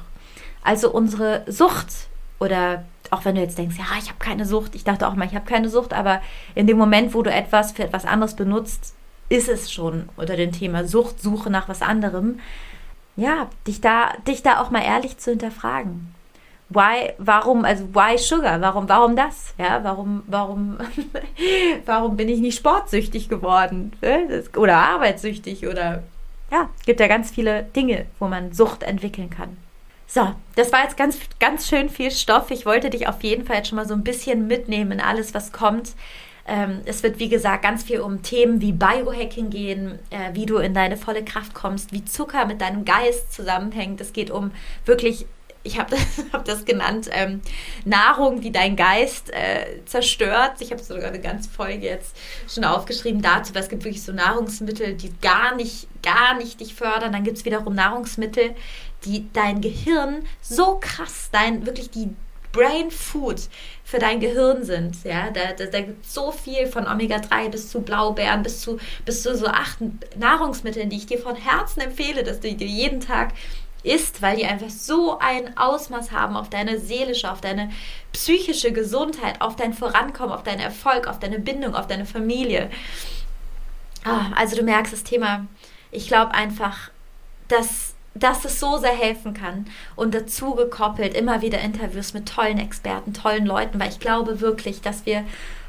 Also 0.62 0.90
unsere 0.92 1.44
Sucht 1.46 2.08
oder 2.38 2.84
auch 3.10 3.24
wenn 3.24 3.34
du 3.34 3.40
jetzt 3.40 3.58
denkst, 3.58 3.76
ja, 3.78 3.84
ich 3.98 4.08
habe 4.08 4.18
keine 4.18 4.46
Sucht, 4.46 4.74
ich 4.74 4.84
dachte 4.84 5.06
auch 5.06 5.14
mal, 5.14 5.26
ich 5.26 5.34
habe 5.34 5.44
keine 5.44 5.68
Sucht, 5.68 5.92
aber 5.92 6.22
in 6.54 6.66
dem 6.66 6.78
Moment, 6.78 7.14
wo 7.14 7.22
du 7.22 7.30
etwas 7.30 7.72
für 7.72 7.84
etwas 7.84 8.06
anderes 8.06 8.34
benutzt, 8.34 8.94
ist 9.28 9.48
es 9.48 9.70
schon 9.72 10.08
unter 10.16 10.36
dem 10.36 10.52
Thema 10.52 10.86
Sucht, 10.86 11.20
Suche 11.20 11.50
nach 11.50 11.68
was 11.68 11.82
anderem. 11.82 12.40
Ja, 13.16 13.48
dich 13.66 13.80
da, 13.80 14.12
dich 14.26 14.42
da 14.42 14.60
auch 14.60 14.70
mal 14.70 14.82
ehrlich 14.82 15.18
zu 15.18 15.30
hinterfragen. 15.30 16.14
Why, 16.70 17.12
warum, 17.18 17.66
also 17.66 17.94
why 17.94 18.16
Sugar? 18.16 18.60
Warum, 18.62 18.88
warum 18.88 19.14
das? 19.14 19.52
Ja, 19.58 19.84
warum, 19.84 20.22
warum, 20.26 20.78
warum 21.86 22.16
bin 22.16 22.30
ich 22.30 22.40
nicht 22.40 22.56
sportsüchtig 22.56 23.28
geworden? 23.28 23.92
Oder 24.56 24.76
arbeitssüchtig 24.76 25.66
oder 25.66 26.02
ja, 26.50 26.70
gibt 26.86 27.00
ja 27.00 27.08
ganz 27.08 27.30
viele 27.30 27.64
Dinge, 27.64 28.06
wo 28.18 28.28
man 28.28 28.52
Sucht 28.52 28.82
entwickeln 28.82 29.28
kann. 29.28 29.56
So, 30.14 30.34
das 30.56 30.72
war 30.72 30.82
jetzt 30.82 30.98
ganz, 30.98 31.18
ganz 31.40 31.66
schön 31.66 31.88
viel 31.88 32.10
Stoff. 32.10 32.50
Ich 32.50 32.66
wollte 32.66 32.90
dich 32.90 33.08
auf 33.08 33.22
jeden 33.22 33.46
Fall 33.46 33.56
jetzt 33.56 33.68
schon 33.68 33.76
mal 33.76 33.88
so 33.88 33.94
ein 33.94 34.04
bisschen 34.04 34.46
mitnehmen 34.46 34.92
in 34.92 35.00
alles, 35.00 35.32
was 35.32 35.52
kommt. 35.52 35.94
Ähm, 36.46 36.82
es 36.84 37.02
wird, 37.02 37.18
wie 37.18 37.30
gesagt, 37.30 37.62
ganz 37.62 37.82
viel 37.82 38.00
um 38.00 38.20
Themen 38.20 38.60
wie 38.60 38.72
Biohacking 38.72 39.48
gehen, 39.48 39.98
äh, 40.10 40.34
wie 40.34 40.44
du 40.44 40.58
in 40.58 40.74
deine 40.74 40.98
volle 40.98 41.24
Kraft 41.24 41.54
kommst, 41.54 41.92
wie 41.92 42.04
Zucker 42.04 42.44
mit 42.44 42.60
deinem 42.60 42.84
Geist 42.84 43.32
zusammenhängt. 43.32 44.02
Es 44.02 44.12
geht 44.12 44.30
um 44.30 44.50
wirklich 44.84 45.24
ich 45.62 45.78
habe 45.78 45.90
das, 45.96 46.24
hab 46.32 46.44
das 46.44 46.64
genannt, 46.64 47.08
ähm, 47.12 47.40
Nahrung, 47.84 48.40
die 48.40 48.52
dein 48.52 48.76
Geist 48.76 49.30
äh, 49.30 49.84
zerstört. 49.84 50.60
Ich 50.60 50.70
habe 50.70 50.82
sogar 50.82 51.08
eine 51.08 51.20
ganze 51.20 51.50
Folge 51.50 51.86
jetzt 51.86 52.16
schon 52.48 52.64
aufgeschrieben 52.64 53.22
dazu, 53.22 53.54
weil 53.54 53.62
es 53.62 53.68
gibt 53.68 53.84
wirklich 53.84 54.02
so 54.02 54.12
Nahrungsmittel, 54.12 54.94
die 54.94 55.12
gar 55.20 55.54
nicht, 55.54 55.88
gar 56.02 56.34
nicht 56.34 56.60
dich 56.60 56.74
fördern. 56.74 57.12
Dann 57.12 57.24
gibt 57.24 57.38
es 57.38 57.44
wiederum 57.44 57.74
Nahrungsmittel, 57.74 58.54
die 59.04 59.26
dein 59.32 59.60
Gehirn 59.60 60.24
so 60.40 60.78
krass, 60.80 61.28
dein 61.32 61.66
wirklich 61.66 61.90
die 61.90 62.10
Brain 62.52 62.90
Food 62.90 63.48
für 63.82 63.98
dein 63.98 64.20
Gehirn 64.20 64.64
sind. 64.64 65.02
Ja, 65.04 65.30
da, 65.30 65.52
da, 65.52 65.66
da 65.66 65.80
gibt 65.80 66.04
es 66.04 66.14
so 66.14 66.30
viel 66.30 66.66
von 66.66 66.86
Omega-3 66.86 67.48
bis 67.48 67.70
zu 67.70 67.80
Blaubeeren, 67.80 68.42
bis 68.42 68.60
zu, 68.60 68.78
bis 69.04 69.22
zu 69.22 69.34
so 69.36 69.46
acht 69.46 69.78
Nahrungsmitteln, 70.16 70.90
die 70.90 70.98
ich 70.98 71.06
dir 71.06 71.18
von 71.18 71.34
Herzen 71.34 71.80
empfehle, 71.80 72.22
dass 72.22 72.40
du 72.40 72.52
dir 72.52 72.66
jeden 72.66 73.00
Tag 73.00 73.32
isst, 73.82 74.22
weil 74.22 74.36
die 74.36 74.46
einfach 74.46 74.70
so 74.70 75.18
ein 75.18 75.56
Ausmaß 75.56 76.12
haben 76.12 76.36
auf 76.36 76.48
deine 76.48 76.78
seelische, 76.78 77.30
auf 77.30 77.40
deine 77.40 77.70
psychische 78.12 78.72
Gesundheit, 78.72 79.40
auf 79.40 79.56
dein 79.56 79.74
Vorankommen, 79.74 80.32
auf 80.32 80.42
deinen 80.42 80.60
Erfolg, 80.60 81.06
auf 81.06 81.18
deine 81.18 81.38
Bindung, 81.38 81.74
auf 81.74 81.86
deine 81.86 82.06
Familie. 82.06 82.70
Ah, 84.04 84.30
also 84.36 84.56
du 84.56 84.62
merkst 84.62 84.92
das 84.92 85.04
Thema. 85.04 85.46
Ich 85.90 86.08
glaube 86.08 86.32
einfach, 86.32 86.90
dass, 87.48 87.94
dass 88.14 88.44
es 88.44 88.60
so 88.60 88.78
sehr 88.78 88.94
helfen 88.94 89.34
kann 89.34 89.66
und 89.96 90.14
dazu 90.14 90.54
gekoppelt 90.54 91.14
immer 91.14 91.42
wieder 91.42 91.60
Interviews 91.60 92.14
mit 92.14 92.28
tollen 92.28 92.58
Experten, 92.58 93.14
tollen 93.14 93.46
Leuten, 93.46 93.78
weil 93.80 93.90
ich 93.90 94.00
glaube 94.00 94.40
wirklich, 94.40 94.80
dass 94.80 95.06
wir 95.06 95.24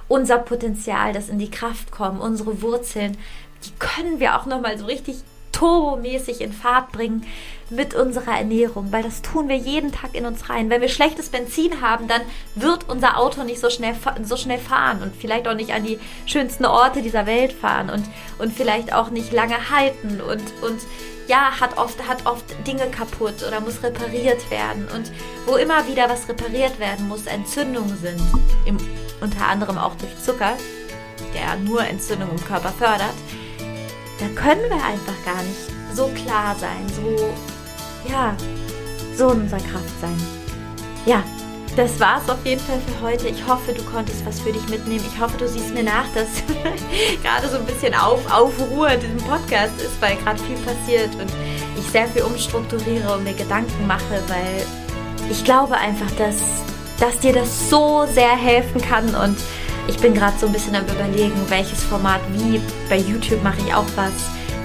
unser 0.07 0.37
Potenzial, 0.37 1.13
das 1.13 1.29
in 1.29 1.39
die 1.39 1.51
Kraft 1.51 1.91
kommen, 1.91 2.19
unsere 2.19 2.61
Wurzeln, 2.61 3.17
die 3.65 3.71
können 3.79 4.19
wir 4.19 4.37
auch 4.37 4.45
nochmal 4.45 4.77
so 4.77 4.85
richtig 4.85 5.23
turbomäßig 5.51 6.41
in 6.41 6.51
Fahrt 6.51 6.91
bringen 6.91 7.25
mit 7.75 7.93
unserer 7.93 8.37
Ernährung, 8.37 8.91
weil 8.91 9.03
das 9.03 9.21
tun 9.21 9.49
wir 9.49 9.57
jeden 9.57 9.91
Tag 9.91 10.13
in 10.13 10.25
uns 10.25 10.49
rein. 10.49 10.69
Wenn 10.69 10.81
wir 10.81 10.89
schlechtes 10.89 11.29
Benzin 11.29 11.81
haben, 11.81 12.07
dann 12.07 12.21
wird 12.55 12.89
unser 12.89 13.17
Auto 13.17 13.43
nicht 13.43 13.59
so 13.59 13.69
schnell, 13.69 13.95
so 14.23 14.37
schnell 14.37 14.59
fahren 14.59 15.01
und 15.01 15.15
vielleicht 15.15 15.47
auch 15.47 15.55
nicht 15.55 15.71
an 15.71 15.83
die 15.83 15.99
schönsten 16.25 16.65
Orte 16.65 17.01
dieser 17.01 17.25
Welt 17.25 17.53
fahren 17.53 17.89
und, 17.89 18.05
und 18.39 18.53
vielleicht 18.53 18.93
auch 18.93 19.09
nicht 19.09 19.31
lange 19.31 19.69
halten 19.69 20.21
und, 20.21 20.43
und 20.61 20.79
ja, 21.27 21.59
hat 21.59 21.77
oft, 21.77 22.07
hat 22.07 22.25
oft 22.25 22.45
Dinge 22.67 22.87
kaputt 22.87 23.43
oder 23.47 23.61
muss 23.61 23.81
repariert 23.81 24.49
werden. 24.51 24.87
Und 24.93 25.11
wo 25.45 25.55
immer 25.55 25.87
wieder 25.87 26.09
was 26.09 26.27
repariert 26.27 26.79
werden 26.79 27.07
muss, 27.07 27.25
Entzündungen 27.25 27.97
sind, 27.97 28.21
im, 28.65 28.77
unter 29.21 29.47
anderem 29.47 29.77
auch 29.77 29.95
durch 29.95 30.11
Zucker, 30.21 30.57
der 31.33 31.55
nur 31.57 31.83
Entzündungen 31.85 32.37
im 32.37 32.45
Körper 32.45 32.69
fördert, 32.69 33.13
da 34.19 34.27
können 34.39 34.63
wir 34.69 34.83
einfach 34.83 35.25
gar 35.25 35.41
nicht 35.43 35.95
so 35.95 36.07
klar 36.09 36.55
sein, 36.59 36.87
so, 36.95 37.33
ja, 38.09 38.35
so 39.15 39.29
in 39.31 39.41
unserer 39.41 39.59
Kraft 39.59 40.01
sein. 40.01 40.17
Ja, 41.05 41.23
das 41.75 41.99
war's 41.99 42.29
auf 42.29 42.45
jeden 42.45 42.61
Fall 42.61 42.79
für 42.79 43.05
heute. 43.05 43.27
Ich 43.27 43.47
hoffe, 43.47 43.73
du 43.73 43.83
konntest 43.83 44.25
was 44.25 44.39
für 44.39 44.51
dich 44.51 44.67
mitnehmen. 44.69 45.03
Ich 45.11 45.19
hoffe, 45.19 45.37
du 45.37 45.47
siehst 45.47 45.73
mir 45.73 45.83
nach, 45.83 46.05
dass 46.13 46.27
gerade 47.23 47.49
so 47.49 47.57
ein 47.57 47.65
bisschen 47.65 47.95
auf, 47.95 48.19
Aufruhr 48.31 48.89
in 48.89 48.99
diesem 48.99 49.17
Podcast 49.17 49.73
ist, 49.77 49.99
weil 49.99 50.15
gerade 50.17 50.39
viel 50.43 50.57
passiert 50.57 51.09
und 51.15 51.31
ich 51.79 51.85
sehr 51.91 52.07
viel 52.07 52.21
umstrukturiere 52.21 53.13
und 53.13 53.23
mir 53.23 53.33
Gedanken 53.33 53.87
mache, 53.87 54.21
weil 54.27 54.65
ich 55.31 55.43
glaube 55.43 55.75
einfach, 55.75 56.11
dass, 56.17 56.41
dass 56.99 57.19
dir 57.19 57.33
das 57.33 57.69
so 57.69 58.05
sehr 58.11 58.35
helfen 58.35 58.79
kann 58.79 59.15
und 59.15 59.37
ich 59.87 59.97
bin 59.97 60.13
gerade 60.13 60.37
so 60.39 60.45
ein 60.45 60.53
bisschen 60.53 60.75
am 60.75 60.85
überlegen, 60.85 61.35
welches 61.49 61.83
Format 61.83 62.21
wie. 62.33 62.61
Bei 62.89 62.97
YouTube 62.97 63.43
mache 63.43 63.59
ich 63.65 63.73
auch 63.73 63.85
was, 63.95 64.13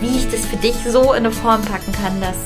wie 0.00 0.16
ich 0.16 0.30
das 0.30 0.44
für 0.46 0.56
dich 0.56 0.76
so 0.86 1.12
in 1.12 1.26
eine 1.26 1.32
Form 1.32 1.62
packen 1.62 1.92
kann, 1.92 2.20
dass, 2.20 2.36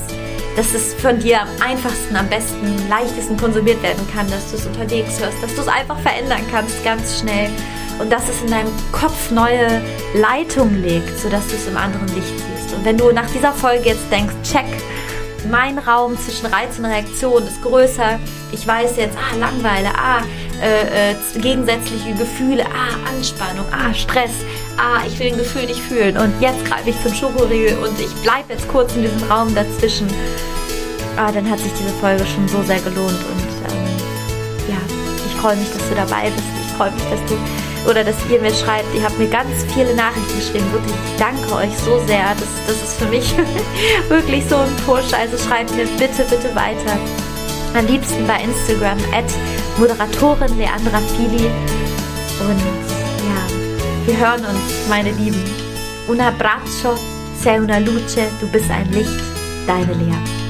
dass 0.55 0.73
es 0.73 0.93
von 0.93 1.19
dir 1.19 1.41
am 1.41 1.47
einfachsten, 1.61 2.15
am 2.15 2.27
besten, 2.29 2.87
leichtesten 2.89 3.37
konsumiert 3.37 3.81
werden 3.81 4.07
kann, 4.13 4.29
dass 4.29 4.51
du 4.51 4.57
es 4.57 4.65
unterwegs 4.65 5.19
hörst, 5.19 5.41
dass 5.41 5.55
du 5.55 5.61
es 5.61 5.67
einfach 5.67 5.99
verändern 5.99 6.41
kannst, 6.51 6.83
ganz 6.83 7.19
schnell. 7.19 7.49
Und 7.99 8.11
dass 8.11 8.27
es 8.27 8.41
in 8.41 8.49
deinem 8.49 8.71
Kopf 8.91 9.29
neue 9.29 9.81
Leitung 10.15 10.81
legt, 10.81 11.19
sodass 11.19 11.47
du 11.47 11.55
es 11.55 11.67
im 11.67 11.77
anderen 11.77 12.07
Licht 12.07 12.27
siehst. 12.27 12.73
Und 12.75 12.85
wenn 12.85 12.97
du 12.97 13.11
nach 13.11 13.29
dieser 13.29 13.53
Folge 13.53 13.89
jetzt 13.89 14.11
denkst, 14.11 14.33
check, 14.43 14.65
mein 15.49 15.77
Raum 15.77 16.17
zwischen 16.17 16.47
Reiz 16.47 16.79
und 16.79 16.85
Reaktion 16.85 17.45
ist 17.45 17.61
größer. 17.61 18.19
Ich 18.51 18.65
weiß 18.65 18.97
jetzt, 18.97 19.17
ah, 19.17 19.35
Langeweile, 19.37 19.89
ah, 19.95 20.21
äh, 20.61 21.11
äh, 21.11 21.15
gegensätzliche 21.35 22.13
Gefühle, 22.13 22.65
ah, 22.65 23.09
Anspannung, 23.09 23.65
ah, 23.71 23.93
Stress, 23.93 24.31
ah, 24.77 25.01
ich 25.07 25.17
will 25.19 25.27
ein 25.27 25.37
Gefühl 25.37 25.65
nicht 25.65 25.79
fühlen. 25.79 26.17
Und 26.17 26.33
jetzt 26.41 26.63
greife 26.65 26.89
ich 26.89 27.01
zum 27.01 27.13
Schokoriegel 27.13 27.77
und 27.77 27.99
ich 27.99 28.13
bleibe 28.23 28.53
jetzt 28.53 28.67
kurz 28.67 28.95
in 28.95 29.03
diesem 29.03 29.23
Raum 29.23 29.53
dazwischen. 29.55 30.07
Ah, 31.17 31.31
dann 31.31 31.49
hat 31.49 31.59
sich 31.59 31.71
diese 31.73 31.93
Folge 32.01 32.25
schon 32.25 32.47
so 32.47 32.61
sehr 32.63 32.79
gelohnt 32.79 33.11
und 33.11 33.71
ähm, 33.71 33.85
ja, 34.69 34.81
ich 35.27 35.39
freue 35.39 35.55
mich, 35.55 35.69
dass 35.71 35.87
du 35.89 35.95
dabei 35.95 36.29
bist. 36.31 36.47
Ich 36.65 36.77
freue 36.77 36.91
mich, 36.91 37.03
dass 37.03 37.19
du 37.29 37.37
oder 37.89 38.03
dass 38.03 38.15
ihr 38.29 38.39
mir 38.39 38.53
schreibt. 38.53 38.87
Ihr 38.95 39.03
habt 39.03 39.19
mir 39.19 39.27
ganz 39.27 39.49
viele 39.73 39.93
Nachrichten 39.95 40.39
geschrieben. 40.39 40.71
Wirklich, 40.71 40.95
ich 40.95 41.19
danke 41.19 41.53
euch 41.55 41.77
so 41.85 41.99
sehr. 42.07 42.33
Das, 42.33 42.47
das 42.67 42.77
ist 42.77 42.97
für 42.97 43.07
mich 43.07 43.33
wirklich 44.09 44.43
so 44.49 44.57
ein 44.57 44.75
Push. 44.85 45.13
Also 45.13 45.37
schreibt 45.37 45.75
mir 45.75 45.85
bitte, 45.99 46.23
bitte 46.29 46.55
weiter. 46.55 46.97
Am 47.75 47.85
liebsten 47.87 48.25
bei 48.27 48.41
Instagram 48.41 48.97
at 49.13 49.25
Moderatorin 49.77 50.57
Leandra 50.57 50.99
Fili. 51.15 51.49
Und 52.39 52.82
wir 54.05 54.17
hören 54.17 54.45
uns, 54.45 54.87
meine 54.89 55.11
Lieben. 55.11 55.41
Un 56.07 56.19
abbraccio, 56.19 56.95
sei 57.39 57.59
una 57.59 57.79
luce, 57.79 58.27
du 58.41 58.47
bist 58.47 58.69
ein 58.69 58.91
Licht, 58.91 59.23
deine 59.65 59.93
Lea. 59.93 60.42